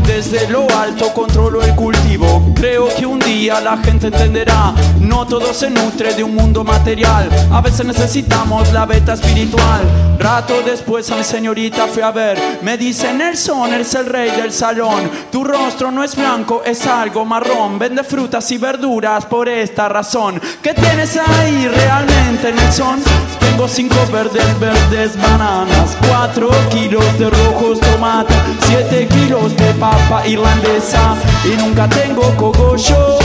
Desde 0.06 0.48
lo 0.48 0.66
alto 0.76 1.12
controlo 1.12 1.62
el 1.62 1.74
cultivo. 1.74 2.52
Creo 2.54 2.88
que 2.94 3.06
un 3.06 3.18
día 3.18 3.60
la 3.60 3.76
gente 3.78 4.08
entenderá. 4.08 4.74
No 5.00 5.26
todo 5.26 5.52
se 5.52 5.70
nutre 5.70 6.14
de 6.14 6.24
un 6.24 6.34
mundo 6.34 6.64
material. 6.64 7.28
A 7.52 7.60
veces 7.60 7.86
necesitamos 7.86 8.72
la 8.72 8.86
beta 8.86 9.14
espiritual. 9.14 9.82
Rato 10.18 10.62
después 10.64 11.10
a 11.10 11.16
mi 11.16 11.24
señorita 11.24 11.86
fui 11.86 12.02
a 12.02 12.10
ver. 12.10 12.38
Me 12.62 12.76
dice 12.78 13.12
Nelson, 13.12 13.72
eres 13.72 13.94
el 13.94 14.06
rey 14.06 14.30
del 14.30 14.52
salón. 14.52 15.10
Tu 15.30 15.44
rostro 15.44 15.90
no 15.90 16.02
es 16.02 16.16
blanco, 16.16 16.62
es 16.64 16.86
algo 16.86 17.24
marrón. 17.24 17.78
Vende 17.78 18.02
frutas 18.02 18.50
y 18.50 18.58
verduras 18.58 19.26
por 19.26 19.48
esta 19.48 19.88
razón. 19.88 20.40
¿Qué 20.62 20.74
tienes 20.86 21.16
ahí 21.16 21.68
realmente 21.68 22.52
Nelson? 22.52 23.02
Tengo 23.40 23.68
cinco 23.68 23.96
verdes, 24.12 24.58
verdes 24.60 25.16
bananas 25.16 25.96
Cuatro 26.08 26.50
kilos 26.70 27.18
de 27.18 27.30
rojos 27.30 27.80
tomates 27.80 28.36
Siete 28.66 29.06
kilos 29.08 29.56
de 29.56 29.72
papa 29.74 30.26
irlandesa. 30.26 31.16
Y 31.44 31.56
nunca 31.56 31.88
tengo 31.88 32.22
cogollo 32.36 33.18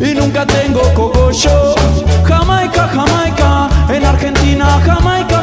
Y 0.00 0.14
nunca 0.14 0.46
tengo 0.46 0.82
cogollo. 0.94 1.74
Jamaica, 2.26 2.88
Jamaica 2.88 3.68
En 3.88 4.04
Argentina, 4.04 4.80
Jamaica 4.84 5.37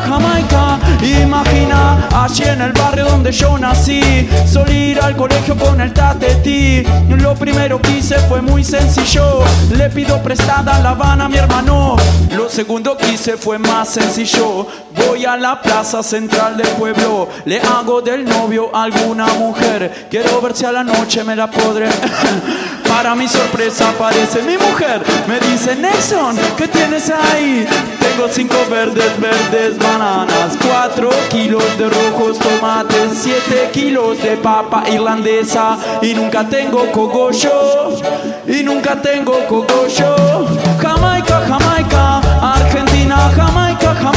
Imagina, 1.01 2.07
allí 2.23 2.43
en 2.43 2.61
el 2.61 2.71
barrio 2.73 3.05
donde 3.05 3.31
yo 3.31 3.57
nací 3.57 4.27
Solía 4.51 4.87
ir 4.87 4.99
al 4.99 5.15
colegio 5.15 5.55
con 5.55 5.79
el 5.81 5.93
tateti 5.93 6.83
Lo 7.09 7.35
primero 7.35 7.81
que 7.81 7.97
hice 7.97 8.17
fue 8.27 8.41
muy 8.41 8.63
sencillo 8.63 9.43
Le 9.75 9.89
pido 9.89 10.21
prestada 10.23 10.79
la 10.79 10.91
Habana 10.91 11.25
a 11.25 11.29
mi 11.29 11.37
hermano 11.37 11.95
Los 12.35 12.51
segundo 12.51 12.97
que 12.97 13.09
hice 13.09 13.37
fue 13.37 13.57
más 13.57 13.89
sencillo. 13.89 14.67
Voy 14.95 15.25
a 15.25 15.35
la 15.37 15.61
plaza 15.61 16.01
central 16.01 16.57
del 16.57 16.67
pueblo, 16.69 17.27
le 17.45 17.59
hago 17.59 18.01
del 18.01 18.25
novio 18.25 18.75
a 18.75 18.83
alguna 18.83 19.25
mujer. 19.35 20.07
Quiero 20.09 20.41
ver 20.41 20.55
si 20.55 20.65
a 20.65 20.71
la 20.71 20.83
noche 20.83 21.23
me 21.23 21.35
la 21.35 21.49
podré. 21.49 21.89
Para 22.95 23.13
mi 23.13 23.27
sorpresa 23.27 23.89
aparece 23.89 24.41
mi 24.41 24.57
mujer. 24.57 25.03
Me 25.27 25.37
dice, 25.41 25.75
Nelson, 25.75 26.33
¿qué 26.55 26.65
tienes 26.65 27.09
ahí? 27.09 27.67
Tengo 27.99 28.29
cinco 28.31 28.55
verdes, 28.69 29.19
verdes, 29.19 29.77
bananas, 29.77 30.57
cuatro 30.65 31.09
kilos 31.29 31.61
de 31.77 31.89
rojos 31.89 32.39
tomates, 32.39 33.11
siete 33.21 33.69
kilos 33.73 34.23
de 34.23 34.37
papa 34.37 34.85
irlandesa 34.89 35.77
y 36.01 36.13
nunca 36.13 36.47
tengo 36.47 36.89
cogollo, 36.93 37.99
y 38.47 38.63
nunca 38.63 39.01
tengo 39.01 39.45
cogollo. 39.45 40.47
Jamaica, 40.81 41.41
Jamaica, 41.49 42.21
Argentina, 42.41 43.29
Jamaica, 43.35 43.93
Jamaica. 43.93 44.14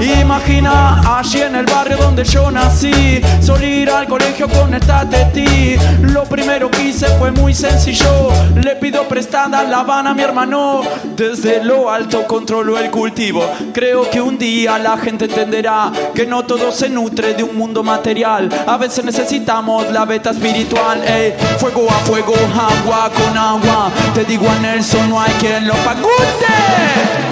Imagina 0.00 1.18
allí 1.18 1.42
en 1.42 1.56
el 1.56 1.66
barrio 1.66 1.96
donde 1.96 2.22
yo 2.22 2.50
nací, 2.52 3.20
solía 3.40 3.68
ir 3.68 3.90
al 3.90 4.06
colegio 4.06 4.48
con 4.48 4.72
esta 4.72 5.04
ti. 5.32 5.76
Lo 6.02 6.24
primero 6.24 6.70
que 6.70 6.82
hice 6.82 7.06
fue 7.18 7.32
muy 7.32 7.52
sencillo, 7.52 8.28
le 8.62 8.76
pido 8.76 9.08
prestada 9.08 9.64
la 9.64 9.80
Habana 9.80 10.10
a 10.10 10.14
mi 10.14 10.22
hermano. 10.22 10.82
Desde 11.16 11.64
lo 11.64 11.90
alto 11.90 12.26
controlo 12.26 12.78
el 12.78 12.90
cultivo. 12.90 13.44
Creo 13.72 14.08
que 14.08 14.20
un 14.20 14.38
día 14.38 14.78
la 14.78 14.96
gente 14.98 15.24
entenderá 15.24 15.90
que 16.14 16.26
no 16.26 16.44
todo 16.44 16.70
se 16.70 16.88
nutre 16.88 17.34
de 17.34 17.42
un 17.42 17.56
mundo 17.56 17.82
material. 17.82 18.48
A 18.66 18.76
veces 18.76 19.04
necesitamos 19.04 19.90
la 19.90 20.04
beta 20.04 20.30
espiritual. 20.30 21.02
Ey, 21.04 21.34
fuego 21.58 21.88
a 21.90 21.94
fuego, 22.04 22.34
agua 22.34 23.10
con 23.10 23.36
agua. 23.36 23.90
Te 24.14 24.24
digo 24.24 24.48
a 24.48 24.58
Nelson, 24.60 25.08
no 25.10 25.20
hay 25.20 25.32
quien 25.40 25.66
lo 25.66 25.74
pagute. 25.74 27.27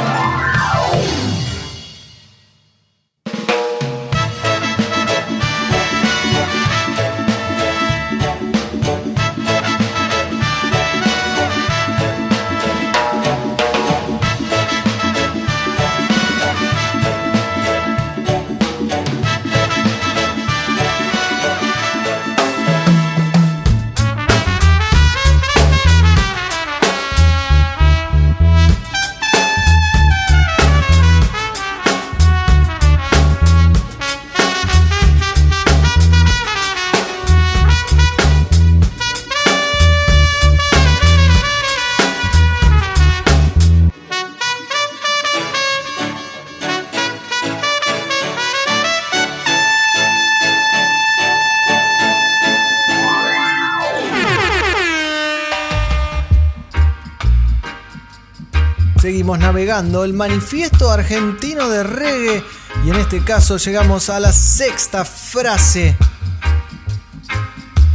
El 59.58 60.12
manifiesto 60.12 60.90
argentino 60.90 61.70
de 61.70 61.82
reggae 61.82 62.44
y 62.84 62.90
en 62.90 62.96
este 62.96 63.24
caso 63.24 63.56
llegamos 63.56 64.10
a 64.10 64.20
la 64.20 64.30
sexta 64.30 65.02
frase 65.02 65.96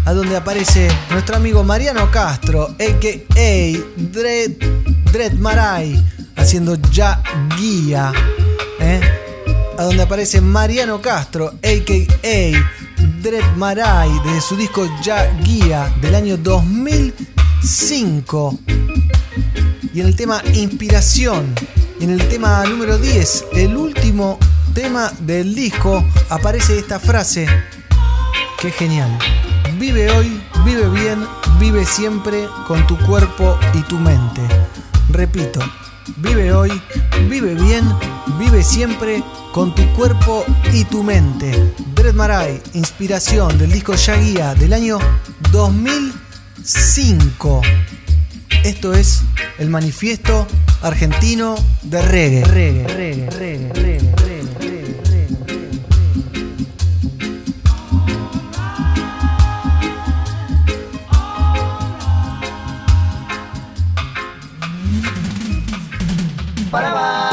a 0.06 0.13
donde 0.13 0.36
aparece 0.36 0.88
nuestro 1.12 1.36
amigo 1.36 1.63
Mariano 1.63 2.10
Castro, 2.10 2.76
a.k.a. 2.80 3.78
Dread, 3.95 4.54
Dread 5.12 5.34
Maray, 5.34 6.04
haciendo 6.36 6.74
ya 6.91 7.21
guía. 7.56 8.12
¿eh? 8.80 9.00
A 9.78 9.84
donde 9.84 10.02
aparece 10.02 10.41
Mariano 10.41 11.00
Castro, 11.00 11.54
a.k.a. 11.62 13.21
Dread 13.21 13.56
Maray, 13.56 14.10
desde 14.26 14.41
su 14.41 14.56
disco 14.56 14.89
Ya 15.04 15.32
Guía 15.43 15.93
del 16.02 16.15
año 16.15 16.38
2005. 16.38 18.58
Y 19.93 20.01
en 20.01 20.08
el 20.08 20.15
tema 20.15 20.41
Inspiración, 20.54 21.54
y 21.99 22.06
en 22.06 22.12
el 22.12 22.27
tema 22.27 22.63
número 22.65 22.97
10, 22.97 23.45
el 23.54 23.75
último 23.75 24.39
tema 24.73 25.12
del 25.21 25.54
disco, 25.54 26.04
aparece 26.30 26.80
esta 26.80 26.99
frase 26.99 27.47
es 28.67 28.75
genial. 28.75 29.17
Vive 29.80 30.12
hoy, 30.12 30.39
vive 30.63 30.88
bien, 30.89 31.25
vive 31.60 31.84
siempre 31.86 32.47
con 32.67 32.86
tu 32.86 32.95
cuerpo 32.99 33.58
y 33.73 33.82
tu 33.84 33.97
mente. 33.97 34.41
Repito, 35.10 35.60
vive 36.17 36.54
hoy, 36.54 36.69
vive 37.27 37.56
bien, 37.56 37.84
vive 38.38 38.63
siempre 38.63 39.23
con 39.51 39.73
tu 39.73 39.84
cuerpo 39.93 40.45
y 40.71 40.84
tu 40.86 41.01
mente. 41.01 41.73
Dread 41.95 42.13
Marai, 42.13 42.62
inspiración 42.73 43.58
del 43.58 43.71
disco 43.71 43.95
Ya 43.95 44.15
Guía 44.17 44.54
del 44.54 44.73
año 44.73 44.99
2005. 45.51 47.62
Esto 48.63 48.93
es 48.93 49.23
el 49.59 49.69
manifiesto 49.69 50.47
argentino 50.81 51.55
de 51.83 52.01
reggae. 52.01 52.45
reggae, 52.45 52.87
reggae, 52.87 53.29
reggae, 53.29 53.73
reggae, 53.73 54.51
Para 66.71 67.31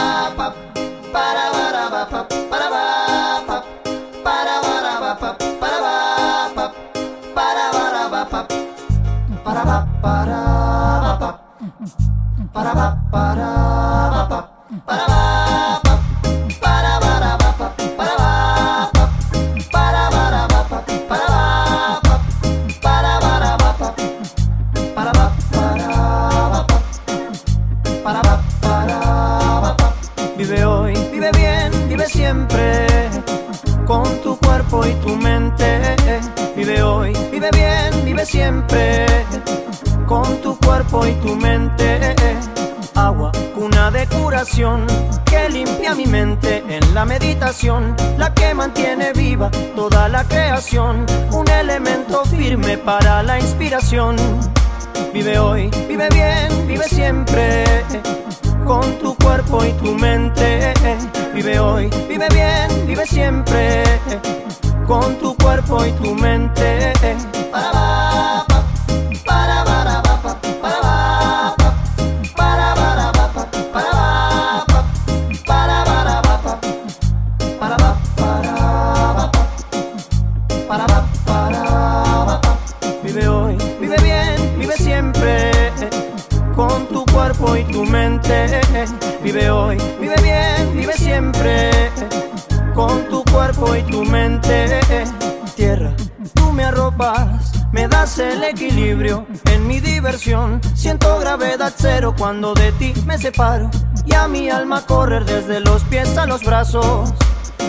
cuerpo 34.58 34.86
y 34.86 34.92
tu 35.06 35.16
mente. 35.16 35.80
Vive 36.56 36.82
hoy, 36.82 37.12
vive 37.30 37.48
bien, 37.52 38.04
vive 38.04 38.26
siempre 38.26 39.06
con 40.06 40.40
tu 40.40 40.58
cuerpo 40.58 41.06
y 41.06 41.12
tu 41.14 41.36
mente. 41.36 42.16
Agua, 42.94 43.30
cuna 43.54 43.90
de 43.92 44.06
curación 44.08 44.84
que 45.24 45.48
limpia 45.48 45.94
mi 45.94 46.06
mente 46.06 46.64
en 46.68 46.92
la 46.92 47.04
meditación, 47.04 47.94
la 48.16 48.34
que 48.34 48.52
mantiene 48.54 49.12
viva 49.12 49.50
toda 49.76 50.08
la 50.08 50.24
creación, 50.24 51.06
un 51.30 51.48
elemento 51.48 52.24
firme 52.24 52.78
para 52.78 53.22
la 53.22 53.38
inspiración. 53.38 54.16
Vive 55.12 55.38
hoy, 55.38 55.70
vive 55.88 56.08
bien, 56.10 56.66
vive 56.66 56.84
siempre 56.88 57.64
con 58.68 58.98
tu 58.98 59.16
cuerpo 59.16 59.64
y 59.64 59.72
tu 59.72 59.94
mente. 59.94 60.74
Vive 61.34 61.58
hoy, 61.58 61.88
vive 62.06 62.28
bien, 62.28 62.86
vive 62.86 63.06
siempre 63.06 63.82
con 64.86 65.16
tu 65.16 65.34
cuerpo 65.36 65.86
y 65.86 65.92
tu 65.92 66.14
mente. 66.14 66.92
Para 67.50 67.97
el 98.16 98.42
equilibrio 98.42 99.26
en 99.52 99.66
mi 99.66 99.80
diversión. 99.80 100.60
Siento 100.74 101.18
gravedad 101.18 101.72
cero 101.76 102.14
cuando 102.16 102.54
de 102.54 102.72
ti 102.72 102.94
me 103.06 103.18
separo. 103.18 103.70
y 104.06 104.14
a 104.14 104.26
mi 104.26 104.48
alma 104.48 104.86
correr 104.86 105.26
desde 105.26 105.60
los 105.60 105.82
pies 105.84 106.16
a 106.16 106.24
los 106.24 106.42
brazos. 106.42 107.12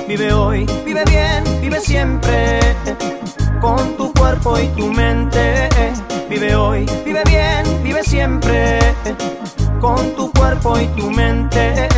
Vive 0.07 0.31
hoy, 0.31 0.65
vive 0.85 1.03
bien, 1.05 1.43
vive 1.61 1.81
siempre, 1.81 2.59
con 3.59 3.97
tu 3.97 4.13
cuerpo 4.13 4.57
y 4.57 4.67
tu 4.69 4.87
mente. 4.93 5.67
Vive 6.29 6.55
hoy, 6.55 6.85
vive 7.03 7.23
bien, 7.25 7.83
vive 7.83 8.01
siempre, 8.03 8.79
con 9.81 10.15
tu 10.15 10.31
cuerpo 10.31 10.79
y 10.79 10.87
tu 10.99 11.11
mente. 11.11 11.89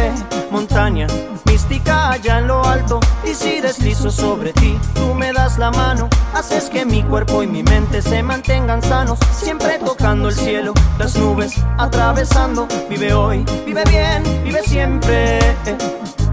Montaña 0.50 1.06
mística 1.52 2.12
allá 2.12 2.40
en 2.40 2.48
lo 2.48 2.64
alto, 2.64 3.02
y 3.26 3.34
si 3.34 3.60
deslizo 3.60 4.10
sobre 4.10 4.54
ti, 4.54 4.80
tú 4.96 5.14
me 5.14 5.34
das 5.34 5.58
la 5.58 5.70
mano, 5.70 6.08
haces 6.34 6.70
que 6.70 6.86
mi 6.86 7.04
cuerpo 7.04 7.44
y 7.44 7.48
mi 7.48 7.62
mente 7.62 8.02
se 8.02 8.24
mantengan 8.24 8.82
sanos, 8.82 9.20
siempre 9.34 9.78
tocando 9.80 10.30
el 10.30 10.36
cielo, 10.36 10.74
las 10.98 11.18
nubes 11.18 11.54
atravesando. 11.78 12.68
Vive 12.90 13.14
hoy, 13.14 13.44
vive 13.66 13.84
bien, 13.90 14.24
vive 14.46 14.62
siempre 14.64 15.40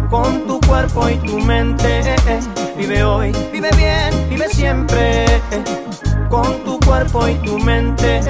con 0.09 0.46
tu 0.46 0.61
cuerpo 0.61 1.09
y 1.09 1.16
tu 1.16 1.40
mente. 1.40 2.14
Vive 2.76 3.02
hoy, 3.02 3.33
vive 3.52 3.70
bien, 3.76 4.28
vive 4.31 4.48
siempre, 4.50 5.26
con 6.31 6.62
tu 6.64 6.78
cuerpo 6.78 7.26
y 7.26 7.35
tu 7.38 7.59
mente. 7.59 8.20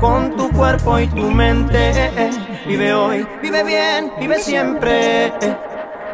Con 0.00 0.34
tu 0.36 0.50
cuerpo 0.50 0.98
y 0.98 1.06
tu 1.08 1.30
mente. 1.30 2.10
Vive 2.66 2.94
hoy, 2.94 3.26
vive 3.42 3.62
bien, 3.64 4.10
vive 4.18 4.38
siempre, 4.40 5.32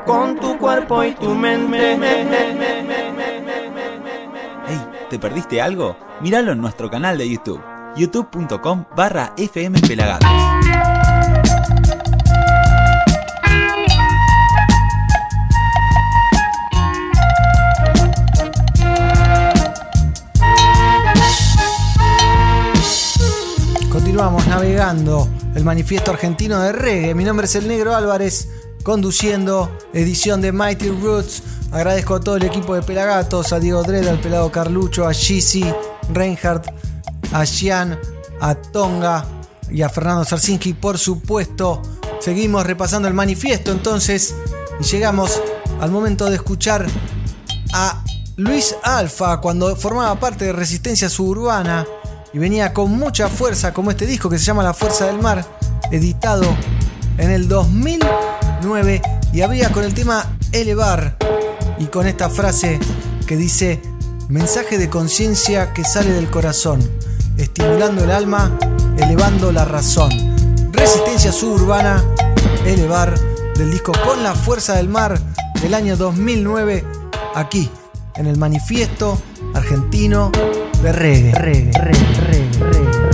con 0.04 0.38
tu 0.38 0.58
cuerpo 0.58 1.04
y 1.04 1.12
tu 1.12 1.34
mente. 1.34 1.96
Hey, 4.68 4.80
¿te 5.08 5.18
perdiste 5.18 5.62
algo? 5.62 5.96
Míralo 6.20 6.52
en 6.52 6.60
nuestro 6.60 6.90
canal 6.90 7.16
de 7.18 7.30
YouTube, 7.30 7.62
youtube.com 7.96 8.84
barra 8.94 9.32
fmpelagatos. 9.36 10.45
Continuamos 24.16 24.46
navegando 24.46 25.28
el 25.54 25.62
manifiesto 25.62 26.10
argentino 26.10 26.58
de 26.60 26.72
reggae. 26.72 27.14
Mi 27.14 27.22
nombre 27.22 27.44
es 27.44 27.54
el 27.54 27.68
Negro 27.68 27.94
Álvarez, 27.94 28.48
conduciendo 28.82 29.70
edición 29.92 30.40
de 30.40 30.52
Mighty 30.52 30.88
Roots. 30.88 31.42
Agradezco 31.70 32.14
a 32.14 32.20
todo 32.20 32.36
el 32.36 32.44
equipo 32.44 32.74
de 32.74 32.80
Pelagatos, 32.80 33.52
a 33.52 33.60
Diego 33.60 33.82
Dredd, 33.82 34.08
al 34.08 34.18
pelado 34.18 34.50
Carlucho, 34.50 35.06
a 35.06 35.12
Shizzy, 35.12 35.66
Reinhardt, 36.14 36.66
a 37.30 37.44
Gian, 37.44 37.98
a 38.40 38.54
Tonga 38.54 39.26
y 39.70 39.82
a 39.82 39.90
Fernando 39.90 40.24
Sarsinski. 40.24 40.72
Por 40.72 40.96
supuesto, 40.96 41.82
seguimos 42.18 42.64
repasando 42.64 43.08
el 43.08 43.12
manifiesto 43.12 43.70
entonces 43.70 44.34
y 44.80 44.84
llegamos 44.84 45.42
al 45.78 45.90
momento 45.90 46.30
de 46.30 46.36
escuchar 46.36 46.86
a 47.74 48.02
Luis 48.36 48.76
Alfa 48.82 49.42
cuando 49.42 49.76
formaba 49.76 50.18
parte 50.18 50.46
de 50.46 50.52
Resistencia 50.54 51.10
Suburbana 51.10 51.86
y 52.36 52.38
venía 52.38 52.74
con 52.74 52.92
mucha 52.92 53.28
fuerza 53.28 53.72
como 53.72 53.90
este 53.90 54.04
disco 54.04 54.28
que 54.28 54.38
se 54.38 54.44
llama 54.44 54.62
La 54.62 54.74
Fuerza 54.74 55.06
del 55.06 55.18
Mar, 55.18 55.42
editado 55.90 56.44
en 57.16 57.30
el 57.30 57.48
2009 57.48 59.00
y 59.32 59.40
había 59.40 59.72
con 59.72 59.84
el 59.84 59.94
tema 59.94 60.36
Elevar 60.52 61.16
y 61.78 61.86
con 61.86 62.06
esta 62.06 62.28
frase 62.28 62.78
que 63.26 63.38
dice 63.38 63.80
mensaje 64.28 64.76
de 64.76 64.90
conciencia 64.90 65.72
que 65.72 65.82
sale 65.82 66.12
del 66.12 66.28
corazón, 66.28 66.86
estimulando 67.38 68.04
el 68.04 68.10
alma, 68.10 68.58
elevando 68.98 69.50
la 69.50 69.64
razón. 69.64 70.10
Resistencia 70.72 71.32
suburbana, 71.32 72.04
elevar 72.66 73.18
del 73.54 73.70
disco 73.70 73.92
Con 74.04 74.22
la 74.22 74.34
Fuerza 74.34 74.74
del 74.74 74.90
Mar 74.90 75.18
del 75.62 75.72
año 75.72 75.96
2009 75.96 76.84
aquí 77.34 77.70
en 78.14 78.26
el 78.26 78.36
manifiesto 78.36 79.18
argentino 79.54 80.30
de 80.82 80.92
reggae. 80.92 81.32
reggae, 81.32 81.70
reggae, 81.80 82.70
reggae, 82.70 83.05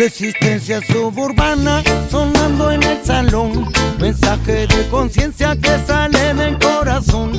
Resistencia 0.00 0.80
suburbana 0.80 1.82
sonando 2.10 2.70
en 2.70 2.82
el 2.82 3.04
salón. 3.04 3.70
Mensaje 3.98 4.66
de 4.66 4.88
conciencia 4.88 5.54
que 5.54 5.78
sale 5.86 6.32
del 6.32 6.58
corazón. 6.58 7.32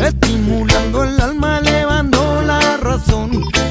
Estimulando 0.00 1.04
el 1.04 1.20
alma, 1.20 1.60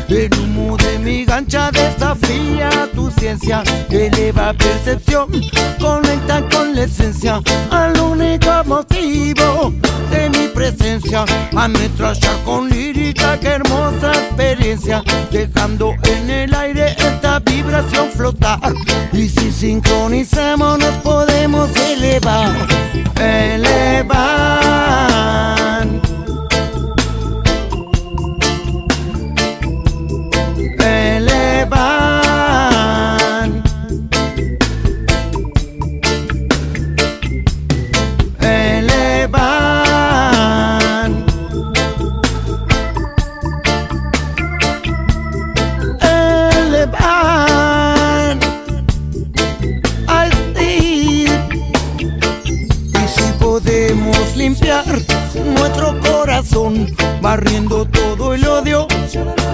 El 0.09 0.29
humo 0.39 0.77
de 0.77 0.99
mi 0.99 1.25
gancha 1.25 1.71
desafía 1.71 2.69
tu 2.93 3.09
ciencia. 3.11 3.63
Eleva 3.89 4.53
percepción, 4.53 5.29
conecta 5.79 6.41
con 6.49 6.75
la 6.75 6.83
esencia. 6.83 7.41
Al 7.71 7.99
único 7.99 8.63
motivo 8.65 9.73
esencia, 10.67 11.25
ametrallar 11.55 12.43
con 12.43 12.69
lírica, 12.69 13.39
qué 13.39 13.47
hermosa 13.47 14.11
experiencia, 14.11 15.03
dejando 15.31 15.95
en 16.03 16.29
el 16.29 16.53
aire 16.53 16.91
esta 16.97 17.39
vibración 17.39 18.09
flotar. 18.11 18.73
Y 19.13 19.29
si 19.29 19.51
sincronizamos 19.51 20.79
nos 20.79 20.93
podemos 20.97 21.69
elevar. 21.75 22.55
Elevar. 23.15 24.27
Barriendo 57.21 57.85
todo 57.85 58.33
el 58.33 58.45
odio, 58.47 58.87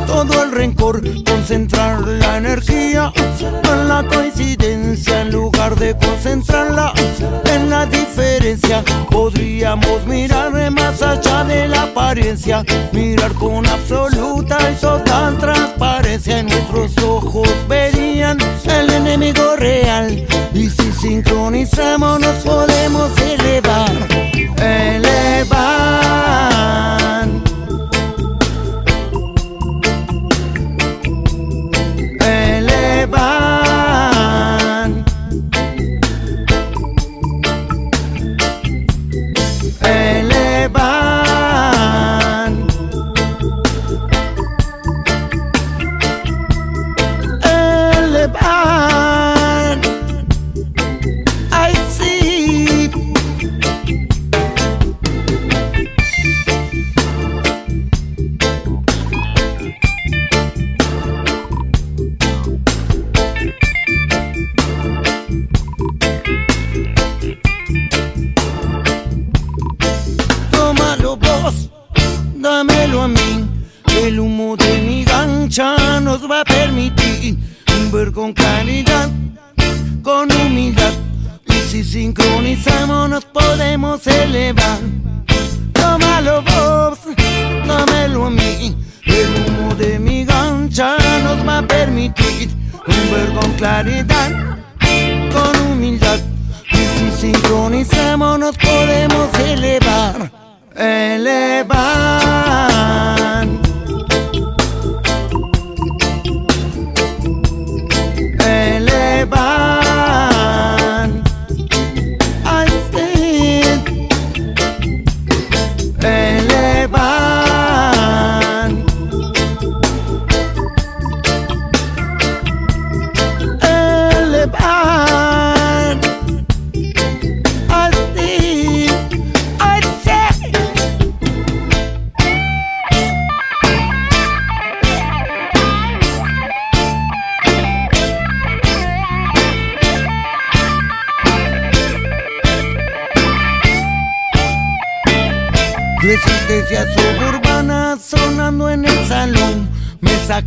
todo 0.07 0.43
el 0.43 0.51
rencor, 0.51 1.01
concentrar 1.23 2.01
la 2.01 2.37
energía 2.37 3.11
en 3.71 3.87
la 3.87 4.03
coincidencia 4.07 5.21
en 5.21 5.31
lugar 5.31 5.75
de 5.75 5.95
concentrarla 5.97 6.93
en 7.45 7.69
la 7.69 7.85
diferencia. 7.85 8.83
Podríamos 9.09 10.05
mirar 10.05 10.53
más 10.71 11.01
allá 11.01 11.43
de 11.43 11.67
la 11.67 11.83
apariencia, 11.83 12.63
mirar 12.91 13.33
con 13.33 13.65
absoluta 13.65 14.57
y 14.71 14.75
total 14.79 15.37
transparencia. 15.37 16.39
En 16.39 16.47
nuestros 16.47 16.97
ojos 17.03 17.49
verían 17.67 18.37
el 18.65 18.89
enemigo 18.89 19.55
real. 19.55 20.25
Y 20.53 20.69
si 20.69 20.91
sincronizamos, 20.91 22.19
nos 22.19 22.35
podemos 22.43 23.09
elevar, 23.17 23.52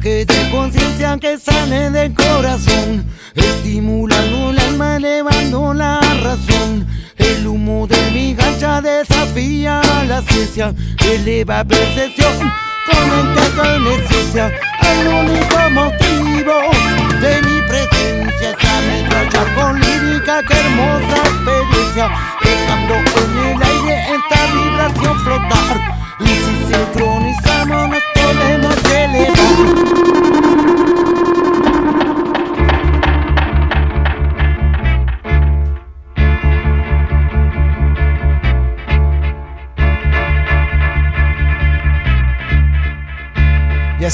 De 0.07 0.49
conciencia 0.53 1.19
que 1.21 1.37
sale 1.37 1.91
del 1.91 2.15
corazón. 2.15 3.05
Estimulando 3.35 4.51
el 4.51 4.59
alma, 4.61 4.99
elevando 4.99 5.75
la 5.75 5.99
razón. 6.23 6.87
El 7.17 7.45
humo 7.45 7.89
de 7.89 8.13
mi 8.13 8.33
gancha 8.33 8.81
desafía 8.81 9.81
la 10.07 10.23
ciencia. 10.23 10.73
Eleva 11.05 11.65
percepción, 11.65 12.39
con 13.57 13.87
esencia. 14.01 14.53
El 14.81 15.09
único 15.09 15.25
motivo 15.25 15.36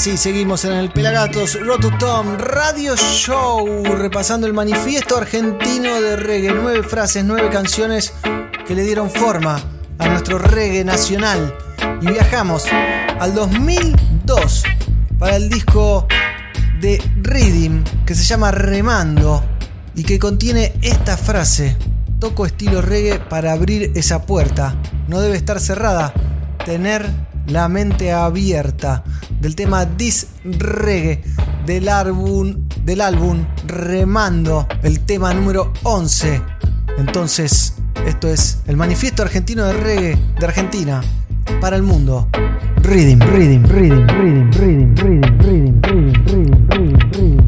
Y 0.05 0.09
así 0.09 0.17
seguimos 0.17 0.65
en 0.65 0.73
el 0.73 0.89
Pelagatos 0.91 1.57
Rototom 1.61 2.37
Radio 2.37 2.93
Show, 2.97 3.85
repasando 3.85 4.45
el 4.45 4.51
manifiesto 4.51 5.15
argentino 5.15 6.01
de 6.01 6.17
reggae. 6.17 6.51
Nueve 6.53 6.83
frases, 6.83 7.23
nueve 7.23 7.49
canciones 7.49 8.11
que 8.67 8.75
le 8.75 8.83
dieron 8.83 9.09
forma 9.09 9.61
a 9.99 10.09
nuestro 10.09 10.39
reggae 10.39 10.83
nacional. 10.83 11.55
Y 12.01 12.07
viajamos 12.07 12.65
al 13.17 13.33
2002 13.33 14.63
para 15.17 15.37
el 15.37 15.47
disco 15.47 16.05
de 16.81 17.01
Rhythm 17.21 17.85
que 18.05 18.13
se 18.13 18.25
llama 18.25 18.51
Remando 18.51 19.41
y 19.95 20.03
que 20.03 20.19
contiene 20.19 20.73
esta 20.81 21.15
frase. 21.15 21.77
Toco 22.19 22.45
estilo 22.45 22.81
reggae 22.81 23.19
para 23.19 23.53
abrir 23.53 23.93
esa 23.95 24.25
puerta. 24.25 24.75
No 25.07 25.21
debe 25.21 25.37
estar 25.37 25.61
cerrada. 25.61 26.13
Tener 26.65 27.09
la 27.47 27.69
mente 27.69 28.11
abierta. 28.11 29.05
Del 29.43 29.57
tema 29.57 29.85
This 29.85 30.27
Reggae 30.45 31.21
del 31.65 31.89
álbum, 31.89 32.65
del 32.85 33.01
álbum 33.01 33.45
Remando, 33.67 34.65
el 34.83 35.01
tema 35.01 35.33
número 35.33 35.73
11. 35.83 36.41
Entonces, 36.97 37.73
esto 38.07 38.29
es 38.29 38.59
el 38.67 38.77
manifiesto 38.77 39.21
argentino 39.21 39.65
de 39.65 39.73
reggae 39.73 40.17
de 40.39 40.45
Argentina 40.45 41.01
para 41.59 41.75
el 41.75 41.83
mundo. 41.83 42.29
Rhythm, 42.83 43.19
rhythm, 43.19 43.65
rhythm, 43.65 44.07
rhythm, 44.07 44.49
rhythm, 44.53 44.95
rhythm, 44.95 45.33
rhythm, 45.41 45.81
rhythm, 45.81 46.69
rhythm, 46.69 47.09
rhythm, 47.11 47.42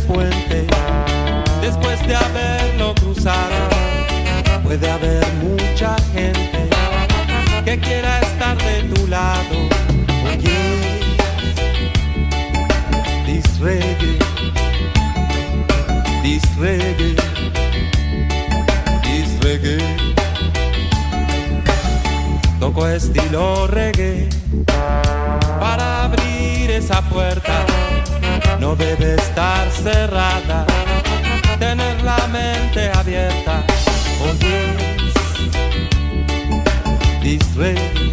puente 0.00 0.66
después 1.60 2.06
de 2.06 2.14
haberlo 2.14 2.94
cruzado. 2.94 3.54
Puede 4.62 4.90
haber 4.90 5.24
mucha 5.42 5.96
gente 6.12 6.68
que 7.64 7.78
quiera 7.78 8.20
estar 8.20 8.56
de 8.58 8.82
tu 8.94 9.06
lado. 9.06 9.56
Oye, 10.26 10.58
this 13.26 13.60
reggae, 13.60 14.18
this 16.22 16.44
reggae, 16.58 17.16
this 19.02 19.40
reggae. 19.40 19.78
Toco 22.58 22.86
estilo 22.86 23.66
reggae 23.66 24.28
para 25.58 26.04
abrir 26.04 26.70
esa 26.70 27.02
puerta 27.02 27.66
no 28.62 28.76
debe 28.76 29.11
cerrada, 29.82 30.64
tener 31.58 32.00
la 32.02 32.26
mente 32.28 32.90
abierta. 32.94 33.64
Oye, 34.22 34.76
this 37.22 37.42
reggae, 37.56 38.11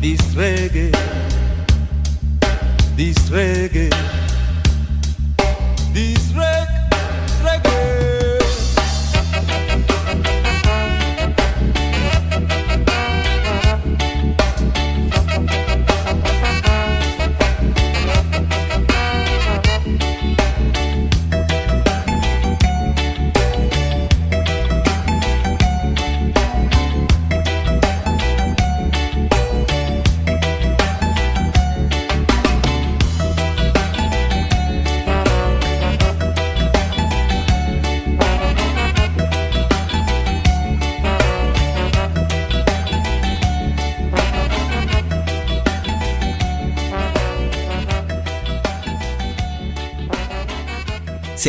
this 0.00 0.20
reggae, 0.34 0.92
this 2.96 3.18
reggae, 3.30 4.13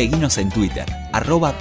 Seguinos 0.06 0.38
en 0.38 0.50
Twitter, 0.50 0.86
arroba. 1.12 1.52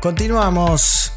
Continuamos. 0.00 1.12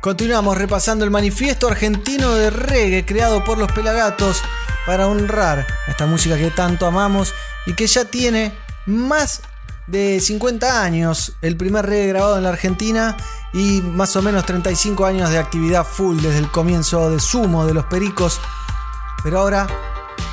Continuamos 0.00 0.56
repasando 0.56 1.04
el 1.04 1.10
manifiesto 1.10 1.68
argentino 1.68 2.32
de 2.32 2.48
reggae 2.48 3.04
creado 3.04 3.44
por 3.44 3.58
los 3.58 3.70
Pelagatos 3.70 4.40
para 4.86 5.08
honrar 5.08 5.66
esta 5.88 6.06
música 6.06 6.38
que 6.38 6.50
tanto 6.50 6.86
amamos 6.86 7.34
y 7.66 7.74
que 7.74 7.86
ya 7.86 8.06
tiene 8.06 8.54
más 8.86 9.42
de 9.86 10.20
50 10.20 10.82
años, 10.82 11.34
el 11.42 11.58
primer 11.58 11.84
reggae 11.84 12.08
grabado 12.08 12.38
en 12.38 12.44
la 12.44 12.48
Argentina 12.48 13.18
y 13.52 13.82
más 13.82 14.16
o 14.16 14.22
menos 14.22 14.46
35 14.46 15.04
años 15.04 15.30
de 15.30 15.38
actividad 15.38 15.86
full 15.86 16.16
desde 16.16 16.38
el 16.38 16.50
comienzo 16.50 17.10
de 17.10 17.20
Sumo 17.20 17.66
de 17.66 17.74
los 17.74 17.84
Pericos. 17.84 18.40
Pero 19.22 19.40
ahora 19.40 19.66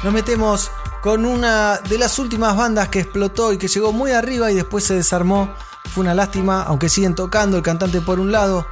nos 0.03 0.13
metemos 0.13 0.71
con 1.01 1.25
una 1.25 1.77
de 1.77 1.97
las 1.97 2.17
últimas 2.19 2.55
bandas 2.55 2.89
que 2.89 2.99
explotó 3.01 3.53
y 3.53 3.57
que 3.57 3.67
llegó 3.67 3.91
muy 3.91 4.11
arriba 4.11 4.51
y 4.51 4.55
después 4.55 4.83
se 4.85 4.95
desarmó. 4.95 5.53
Fue 5.93 6.01
una 6.03 6.13
lástima, 6.13 6.63
aunque 6.63 6.87
siguen 6.87 7.15
tocando, 7.15 7.57
el 7.57 7.63
cantante 7.63 8.01
por 8.01 8.19
un 8.19 8.31
lado, 8.31 8.65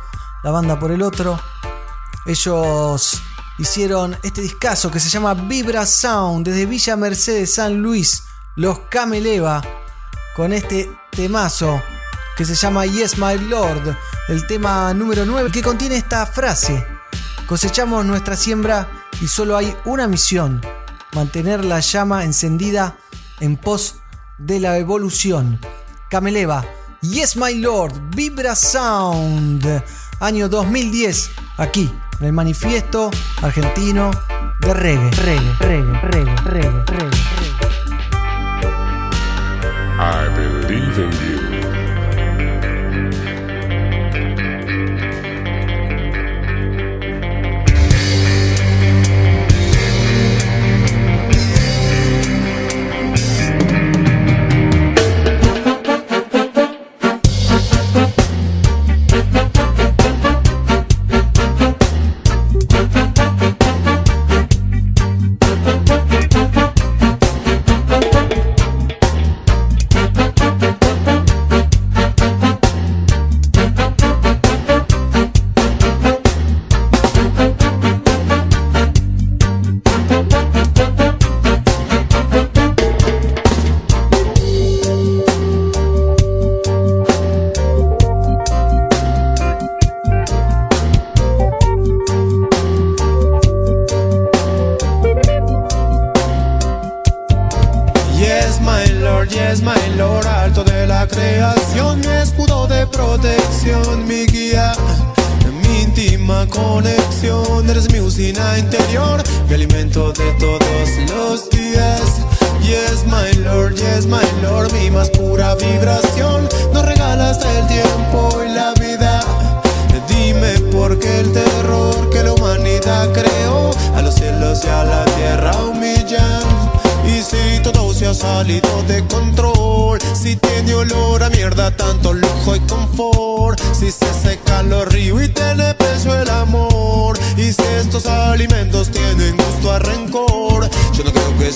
la 0.43 0.51
banda 0.51 0.79
por 0.79 0.91
el 0.91 1.01
otro. 1.01 1.39
Ellos 2.25 3.21
hicieron 3.57 4.17
este 4.23 4.41
discazo 4.41 4.91
que 4.91 4.99
se 4.99 5.09
llama 5.09 5.33
Vibra 5.33 5.85
Sound 5.85 6.45
desde 6.45 6.65
Villa 6.65 6.95
Mercedes, 6.95 7.55
San 7.55 7.81
Luis, 7.81 8.23
los 8.55 8.79
Cameleva, 8.89 9.61
con 10.35 10.53
este 10.53 10.91
temazo 11.09 11.81
que 12.37 12.45
se 12.45 12.53
llama 12.53 12.85
Yes 12.85 13.17
My 13.17 13.35
Lord, 13.49 13.97
el 14.27 14.45
tema 14.45 14.93
número 14.93 15.25
9 15.25 15.49
que 15.51 15.63
contiene 15.63 15.97
esta 15.97 16.23
frase. 16.27 16.85
Cosechamos 17.47 18.05
nuestra 18.05 18.35
siembra 18.35 18.87
y 19.19 19.27
solo 19.27 19.57
hay 19.57 19.75
una 19.85 20.07
misión, 20.07 20.61
mantener 21.13 21.65
la 21.65 21.79
llama 21.79 22.23
encendida 22.23 22.95
en 23.39 23.57
pos 23.57 23.95
de 24.37 24.59
la 24.59 24.77
evolución. 24.77 25.59
Cameleva, 26.11 26.63
Yes 27.01 27.35
My 27.37 27.55
Lord, 27.55 27.93
Vibra 28.15 28.55
Sound, 28.55 29.65
año 30.19 30.47
2010, 30.47 31.31
aquí, 31.57 31.91
en 32.19 32.25
el 32.27 32.33
manifiesto 32.33 33.09
argentino 33.41 34.11
de 34.61 34.73
reggae. 34.75 35.11
Reggae, 35.11 35.53
reggae, 35.59 36.01
reggae, 36.01 36.35
reggae, 36.45 36.85
reggae. 36.85 37.17
I 39.99 40.29
believe 40.35 40.99
in 40.99 41.11
you. 41.11 41.36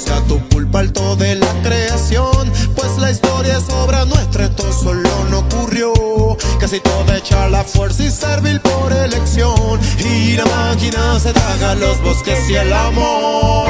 Sea 0.01 0.21
tu 0.21 0.39
culpa 0.49 0.81
el 0.81 0.91
todo 0.91 1.15
de 1.15 1.35
la 1.35 1.53
creación, 1.61 2.51
pues 2.75 2.97
la 2.97 3.11
historia 3.11 3.57
es 3.57 3.69
obra 3.69 4.05
nuestra, 4.05 4.45
esto 4.45 4.71
solo 4.73 5.09
no 5.29 5.39
ocurrió, 5.39 5.93
casi 6.59 6.79
todo 6.79 7.13
echa 7.13 7.47
la 7.49 7.63
fuerza 7.63 8.03
y 8.03 8.11
servil 8.11 8.59
por 8.61 8.91
elección, 8.91 9.79
y 9.99 10.33
la 10.33 10.45
máquina 10.45 11.19
se 11.19 11.33
traga 11.33 11.75
los 11.75 12.01
bosques 12.01 12.49
y 12.49 12.55
el 12.55 12.73
amor. 12.73 13.69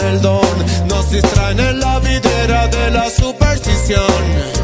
El 0.00 0.20
don, 0.20 0.66
nos 0.88 1.10
distraen 1.10 1.60
en 1.60 1.80
la 1.80 1.98
videra 2.00 2.68
de 2.68 2.90
la 2.90 3.10
superstición. 3.10 4.58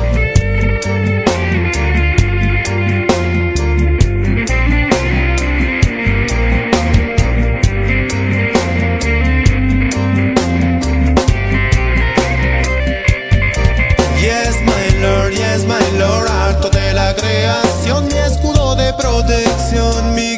Lord, 15.05 15.35
yes, 15.35 15.67
my 15.67 15.99
lord, 15.99 16.31
harto 16.31 16.71
de 16.71 16.95
la 16.95 17.15
creación, 17.15 18.07
mi 18.07 18.15
escudo 18.15 18.75
de 18.75 18.91
protección, 18.95 20.15
mi 20.15 20.35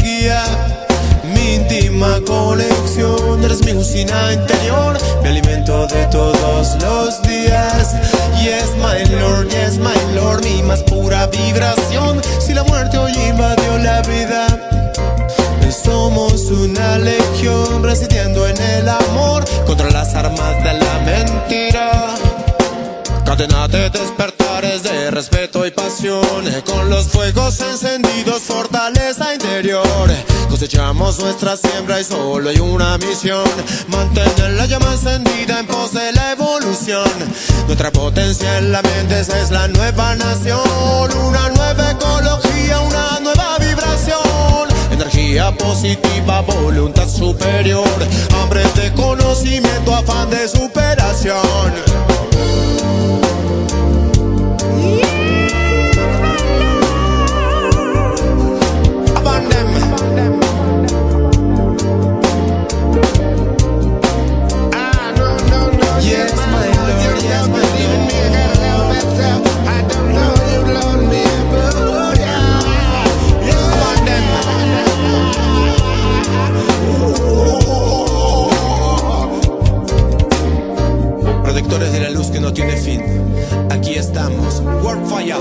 íntima 1.69 2.21
colección. 2.27 3.43
Eres 3.45 3.65
mi 3.65 3.73
usina 3.73 4.33
interior, 4.33 4.97
mi 5.23 5.29
alimento 5.29 5.87
de 5.89 6.07
todos 6.07 6.77
los 6.83 7.23
días. 7.23 7.95
Yes, 8.43 8.71
my 8.77 9.05
lord, 9.17 9.49
yes, 9.49 9.79
my 9.79 10.15
lord, 10.15 10.45
mi 10.45 10.63
más 10.63 10.83
pura 10.83 11.27
vibración. 11.27 12.21
Si 12.39 12.55
la 12.55 12.63
muerte 12.65 12.99
hoy 12.99 13.13
invadió 13.29 13.79
la 13.79 14.03
vida. 14.03 14.47
Somos 15.85 16.51
una 16.51 16.99
legión 16.99 17.83
resistiendo 17.83 18.47
en 18.47 18.57
el 18.57 18.89
amor 18.89 19.45
contra 19.67 19.91
las 19.91 20.15
armas 20.15 20.57
de 20.65 20.73
la 20.73 20.99
mentira. 21.05 21.66
Cadena 23.37 23.69
de 23.69 23.91
despertares 23.91 24.83
de 24.83 25.11
respeto 25.11 25.67
y 25.67 25.71
pasión, 25.71 26.25
con 26.65 26.89
los 26.89 27.07
fuegos 27.09 27.61
encendidos, 27.61 28.41
fortaleza 28.41 29.35
interior. 29.35 30.11
Cosechamos 30.49 31.19
nuestra 31.19 31.55
siembra 31.59 32.01
y 32.01 32.05
solo 32.05 32.49
hay 32.49 32.59
una 32.59 32.97
misión, 32.97 33.45
mantener 33.89 34.53
la 34.53 34.65
llama 34.65 34.91
encendida 34.91 35.61
en 35.61 35.67
pos 35.67 35.93
de 35.93 36.13
la 36.13 36.33
evolución. 36.33 37.11
Nuestra 37.67 37.93
potencia 37.93 38.57
en 38.57 38.73
la 38.73 38.81
mente, 38.81 39.21
es 39.21 39.51
la 39.51 39.69
nueva 39.69 40.17
nación, 40.17 40.59
una 41.23 41.51
nueva 41.51 41.91
ecología, 41.91 42.81
una 42.81 43.21
nueva 43.21 43.59
vibración. 43.59 44.69
Energía 44.93 45.55
positiva, 45.59 46.41
voluntad 46.41 47.07
superior, 47.07 47.87
hambre 48.41 48.63
de 48.77 48.95
conocimiento, 48.95 49.95
afán 49.95 50.31
de 50.31 50.49
superación. 50.49 52.07
De 81.67 82.01
la 82.01 82.11
luz 82.11 82.29
que 82.29 82.41
no 82.41 82.53
tiene 82.53 82.77
fin. 82.77 83.03
Aquí 83.71 83.95
estamos. 83.95 84.63
Warfire. 84.83 85.35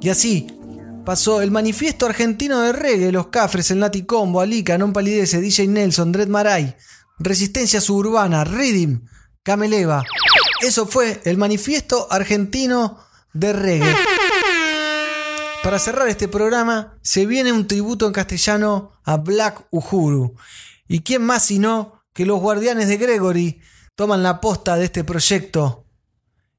Y 0.00 0.08
así 0.10 0.46
pasó 1.04 1.40
el 1.40 1.50
manifiesto 1.50 2.06
argentino 2.06 2.60
de 2.60 2.72
reggae, 2.72 3.12
Los 3.12 3.28
Cafres, 3.28 3.70
el 3.70 3.78
Nati 3.78 4.04
Combo, 4.04 4.40
Alica, 4.40 4.76
Non 4.76 4.92
Palidece, 4.92 5.40
DJ 5.40 5.68
Nelson, 5.68 6.12
Dread 6.12 6.28
Maray, 6.28 6.74
Resistencia 7.18 7.80
Suburbana, 7.80 8.44
Rhythm, 8.44 9.06
Cameleva. 9.42 10.04
Eso 10.60 10.86
fue 10.86 11.20
el 11.24 11.38
manifiesto 11.38 12.08
argentino 12.10 12.98
de 13.32 13.52
reggae. 13.52 13.94
Para 15.66 15.80
cerrar 15.80 16.06
este 16.06 16.28
programa, 16.28 16.96
se 17.02 17.26
viene 17.26 17.50
un 17.52 17.66
tributo 17.66 18.06
en 18.06 18.12
castellano 18.12 18.92
a 19.02 19.16
Black 19.16 19.66
Uhuru. 19.72 20.36
¿Y 20.86 21.00
quién 21.00 21.24
más 21.24 21.44
sino 21.44 22.04
que 22.12 22.24
los 22.24 22.38
guardianes 22.38 22.86
de 22.86 22.96
Gregory 22.96 23.60
toman 23.96 24.22
la 24.22 24.40
posta 24.40 24.76
de 24.76 24.84
este 24.84 25.02
proyecto 25.02 25.84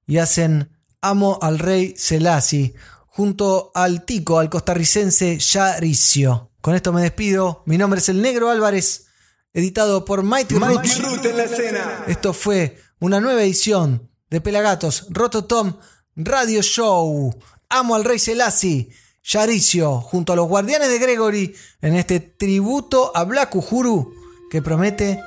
y 0.05 0.17
hacen 0.17 0.77
Amo 0.99 1.39
al 1.41 1.57
Rey 1.57 1.95
Selassie 1.95 2.73
junto 3.05 3.71
al 3.73 4.03
tico, 4.03 4.39
al 4.39 4.49
costarricense 4.49 5.39
Yaricio. 5.39 6.51
Con 6.59 6.75
esto 6.75 6.91
me 6.91 7.01
despido. 7.01 7.63
Mi 7.65 7.77
nombre 7.77 8.01
es 8.01 8.09
El 8.09 8.21
Negro 8.21 8.49
Álvarez, 8.49 9.05
editado 9.53 10.03
por 10.03 10.23
Mighty, 10.23 10.55
Roots. 10.55 10.99
en 11.23 11.37
la 11.37 11.43
escena. 11.45 12.03
Esto 12.07 12.33
fue 12.33 12.77
una 12.99 13.21
nueva 13.21 13.41
edición 13.41 14.11
de 14.29 14.41
Pelagatos 14.41 15.05
Rototom 15.11 15.77
Radio 16.17 16.61
Show. 16.61 17.33
Amo 17.69 17.95
al 17.95 18.05
Rey 18.05 18.17
Selassie, 18.17 18.89
Yaricio, 19.23 19.99
junto 19.99 20.31
a 20.31 20.35
los 20.37 20.47
Guardianes 20.47 20.89
de 20.89 20.99
Gregory, 20.99 21.53
en 21.81 21.95
este 21.95 22.21
tributo 22.21 23.11
a 23.13 23.25
Black 23.25 23.55
Uhuru 23.55 24.13
que 24.49 24.61
promete 24.61 25.19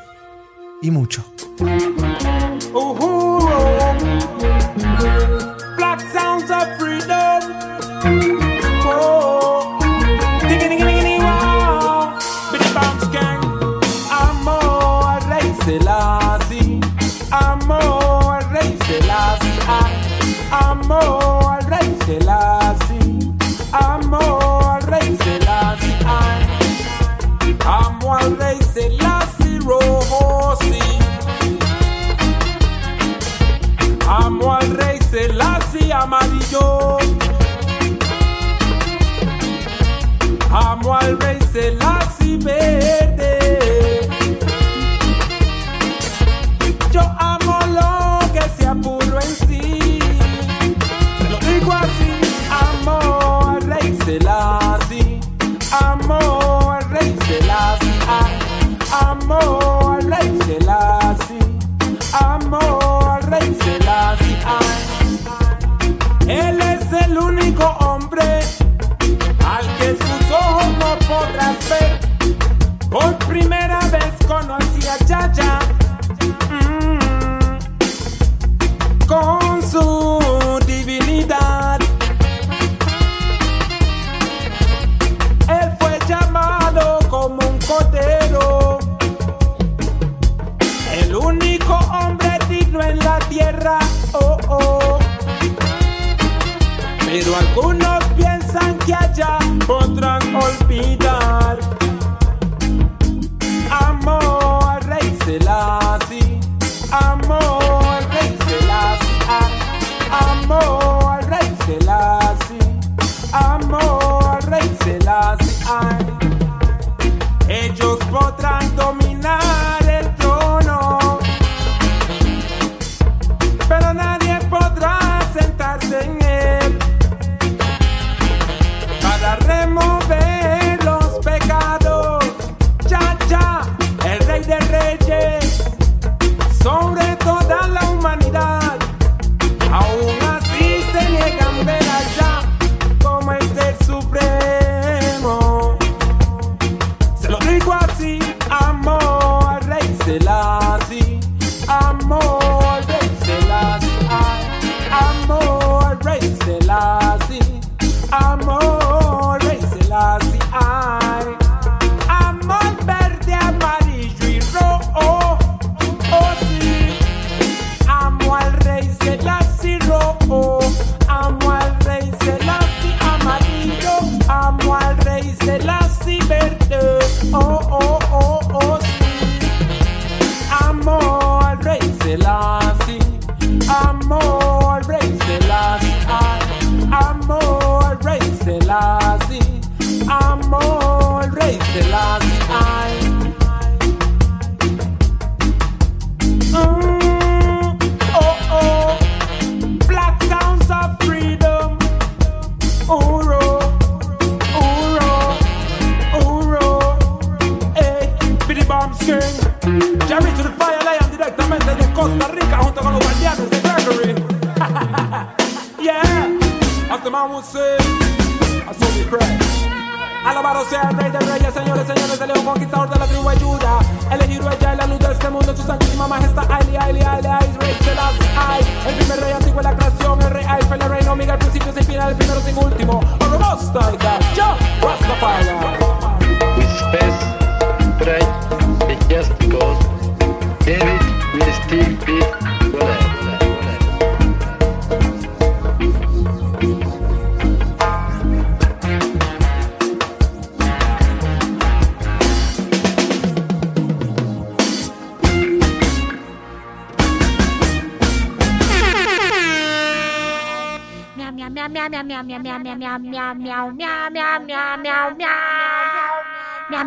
y 0.81 0.91
mucho. 0.91 1.25
amarillo. 35.93 36.99
Amo 40.51 40.95
al 40.95 41.17
rey 41.19 41.39
Selassie 41.53 42.39